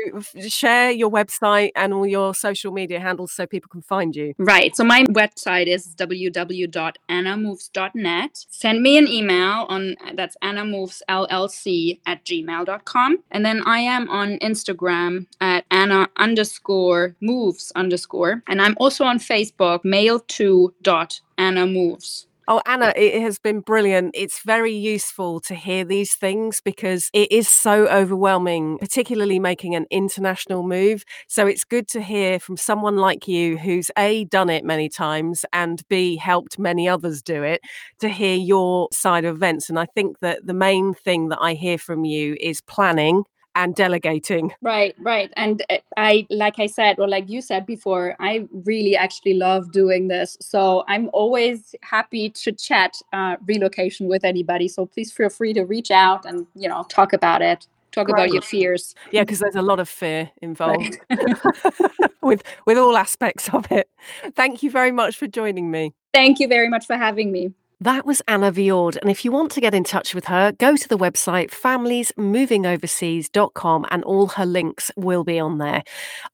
share 0.49 0.91
your 0.91 1.11
website 1.11 1.71
and 1.77 1.93
all 1.93 2.07
your 2.07 2.35
social 2.35 2.73
media 2.73 2.99
handles 3.01 3.33
so 3.33 3.47
people 3.47 3.69
can 3.69 3.83
find 3.83 4.17
you. 4.17 4.35
Right. 4.39 4.75
So 4.77 4.85
my 4.85 5.05
website 5.05 5.67
is 5.67 5.95
www.annamoves.net. 5.97 8.45
Send 8.49 8.83
me 8.83 8.99
an 8.99 9.09
email 9.09 9.67
on 9.69 9.97
that's 10.15 10.37
annamovesllc 10.43 12.01
at 12.07 12.25
gmail.com. 12.25 13.19
And 13.31 13.45
then 13.45 13.63
I 13.67 13.81
am 13.81 14.09
on 14.09 14.39
Instagram 14.39 15.27
at 15.41 15.66
anna 15.77 16.09
underscore 16.17 17.15
moves 17.21 17.71
underscore. 17.77 18.43
And 18.49 18.63
I'm 18.63 18.75
also 18.81 19.05
on 19.05 19.19
Facebook, 19.19 19.85
mail2 19.85 20.71
dot 20.83 21.21
Anna 21.37 21.67
Moves. 21.67 22.27
Oh, 22.49 22.63
Anna, 22.65 22.93
it 22.95 23.21
has 23.23 23.41
been 23.41 23.59
brilliant. 23.59 24.13
It's 24.15 24.41
very 24.45 24.73
useful 24.73 25.41
to 25.41 25.55
hear 25.57 25.85
these 25.85 26.15
things 26.15 26.61
because 26.61 27.11
it 27.13 27.31
is 27.33 27.49
so 27.49 27.89
overwhelming, 27.89 28.79
particularly 28.79 29.41
making 29.41 29.75
an 29.75 29.85
international 29.91 30.63
move. 30.63 31.05
So 31.27 31.49
it's 31.49 31.65
good 31.65 31.89
to 31.89 32.01
hear 32.01 32.39
from 32.39 32.57
someone 32.57 32.99
like 32.99 33.27
you 33.27 33.59
who's 33.59 33.91
A, 33.99 34.27
done 34.27 34.49
it 34.49 34.65
many 34.65 34.89
times 34.89 35.45
and 35.53 35.83
B, 35.89 36.17
helped 36.17 36.57
many 36.57 36.89
others 36.89 37.21
do 37.21 37.43
it 37.43 37.61
to 37.99 38.09
hear 38.09 38.37
your 38.37 38.89
side 38.93 39.25
of 39.25 39.35
events. 39.35 39.69
And 39.69 39.79
I 39.79 39.87
think 39.87 40.21
that 40.21 40.47
the 40.47 40.55
main 40.55 40.95
thing 40.95 41.31
that 41.31 41.39
I 41.41 41.55
hear 41.55 41.79
from 41.79 42.05
you 42.05 42.37
is 42.41 42.61
planning 42.61 43.25
and 43.57 43.75
delegating. 43.75 44.53
Right, 44.61 44.95
right. 45.01 45.33
And 45.37 45.63
uh, 45.71 45.79
I, 45.97 46.27
like 46.31 46.61
I 46.61 46.67
said, 46.67 47.01
or 47.01 47.09
like 47.09 47.29
you 47.29 47.41
said 47.41 47.67
before, 47.67 48.15
I 48.21 48.47
really 48.53 48.95
actually 48.95 49.35
love 49.35 49.73
doing 49.73 50.09
this. 50.09 50.37
So 50.41 50.85
I'm 50.87 51.09
always 51.13 51.75
happy 51.83 52.29
to 52.31 52.53
chat 52.53 53.01
uh, 53.13 53.37
relocation 53.47 54.09
with 54.09 54.25
anybody. 54.25 54.69
So 54.69 54.87
please 54.87 55.11
feel 55.11 55.31
free 55.31 55.55
to 55.55 55.65
reach 55.65 55.91
out 55.91 56.27
and, 56.27 56.47
you 56.55 56.69
know, 56.69 56.85
talk 56.89 57.13
about 57.13 57.43
it. 57.43 57.67
Talk 57.93 58.09
right. 58.09 58.25
about 58.25 58.33
your 58.35 58.43
fears. 58.43 58.95
Yeah, 59.11 59.23
because 59.23 59.39
there's 59.39 59.57
a 59.57 59.63
lot 59.63 59.81
of 59.81 59.89
fear 59.89 60.31
involved 60.43 60.99
right. 61.11 61.81
with 62.23 62.43
with 62.67 62.77
all 62.77 62.95
aspects 62.95 63.49
of 63.55 63.73
it. 63.73 63.89
Thank 64.35 64.63
you 64.63 64.71
very 64.71 64.93
much 64.93 65.17
for 65.17 65.27
joining 65.27 65.71
me. 65.71 65.95
Thank 66.13 66.39
you 66.39 66.47
very 66.47 66.69
much 66.69 66.87
for 66.87 66.99
having 66.99 67.33
me. 67.33 67.55
That 67.81 68.07
was 68.07 68.23
Anna 68.27 68.51
Viaud. 68.51 68.97
And 69.03 69.11
if 69.11 69.23
you 69.23 69.31
want 69.31 69.53
to 69.53 69.61
get 69.61 69.75
in 69.75 69.85
touch 69.85 70.15
with 70.15 70.25
her, 70.25 70.51
go 70.51 70.77
to 70.77 70.89
the 70.89 70.97
website 70.97 71.51
familiesmovingoverseas.com 71.51 73.87
and 73.91 74.03
all 74.05 74.29
her 74.29 74.47
links 74.47 74.91
will 74.97 75.25
be 75.25 75.39
on 75.39 75.59
there. 75.59 75.85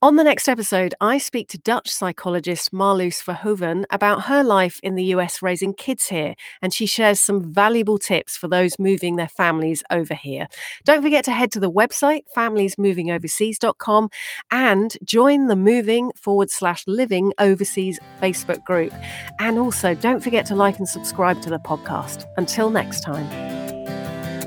On 0.01 0.14
the 0.14 0.23
next 0.23 0.49
episode, 0.49 0.95
I 1.01 1.19
speak 1.19 1.49
to 1.49 1.59
Dutch 1.59 1.90
psychologist 1.90 2.73
Marloes 2.73 3.25
Verhoeven 3.25 3.87
about 3.90 4.27
her 4.27 4.45
life 4.45 4.79
in 4.85 4.95
the 4.95 5.03
US 5.17 5.43
raising 5.43 5.75
kids 5.75 6.07
here. 6.07 6.37
And 6.62 6.73
she 6.73 6.87
shares 6.87 7.21
some 7.21 7.53
valuable 7.53 7.99
tips 7.99 8.37
for 8.37 8.47
those 8.47 8.79
moving 8.79 9.17
their 9.17 9.27
families 9.27 9.83
over 9.90 10.14
here. 10.14 10.47
Don't 10.85 11.03
forget 11.03 11.25
to 11.25 11.33
head 11.33 11.51
to 11.53 11.61
the 11.61 11.73
website 11.73 12.23
familiesmovingoverseas.com 12.37 14.11
and 14.53 14.97
join 15.03 15.49
the 15.49 15.57
moving 15.57 16.12
forward 16.14 16.53
slash 16.53 16.85
living 16.87 17.33
overseas 17.40 17.99
Facebook 18.21 18.62
group. 18.62 18.93
And 19.40 19.59
also 19.59 19.97
don't 19.97 20.23
forget 20.23 20.47
to 20.47 20.55
like 20.55 20.79
and 20.79 20.88
subscribe 20.88 21.32
subscribe 21.33 21.42
to 21.42 21.51
the 21.51 21.59
podcast. 21.59 22.25
Until 22.37 22.71
next 22.71 23.01
time. 23.01 23.27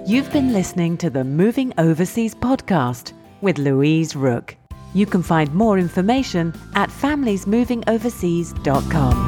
You've 0.05 0.31
been 0.31 0.53
listening 0.53 0.95
to 0.97 1.09
the 1.09 1.23
Moving 1.23 1.73
Overseas 1.77 2.35
podcast 2.35 3.13
with 3.41 3.57
Louise 3.57 4.15
Rook. 4.15 4.55
You 4.93 5.07
can 5.07 5.23
find 5.23 5.51
more 5.53 5.79
information 5.79 6.53
at 6.75 6.89
familiesmovingoverseas.com. 6.89 9.24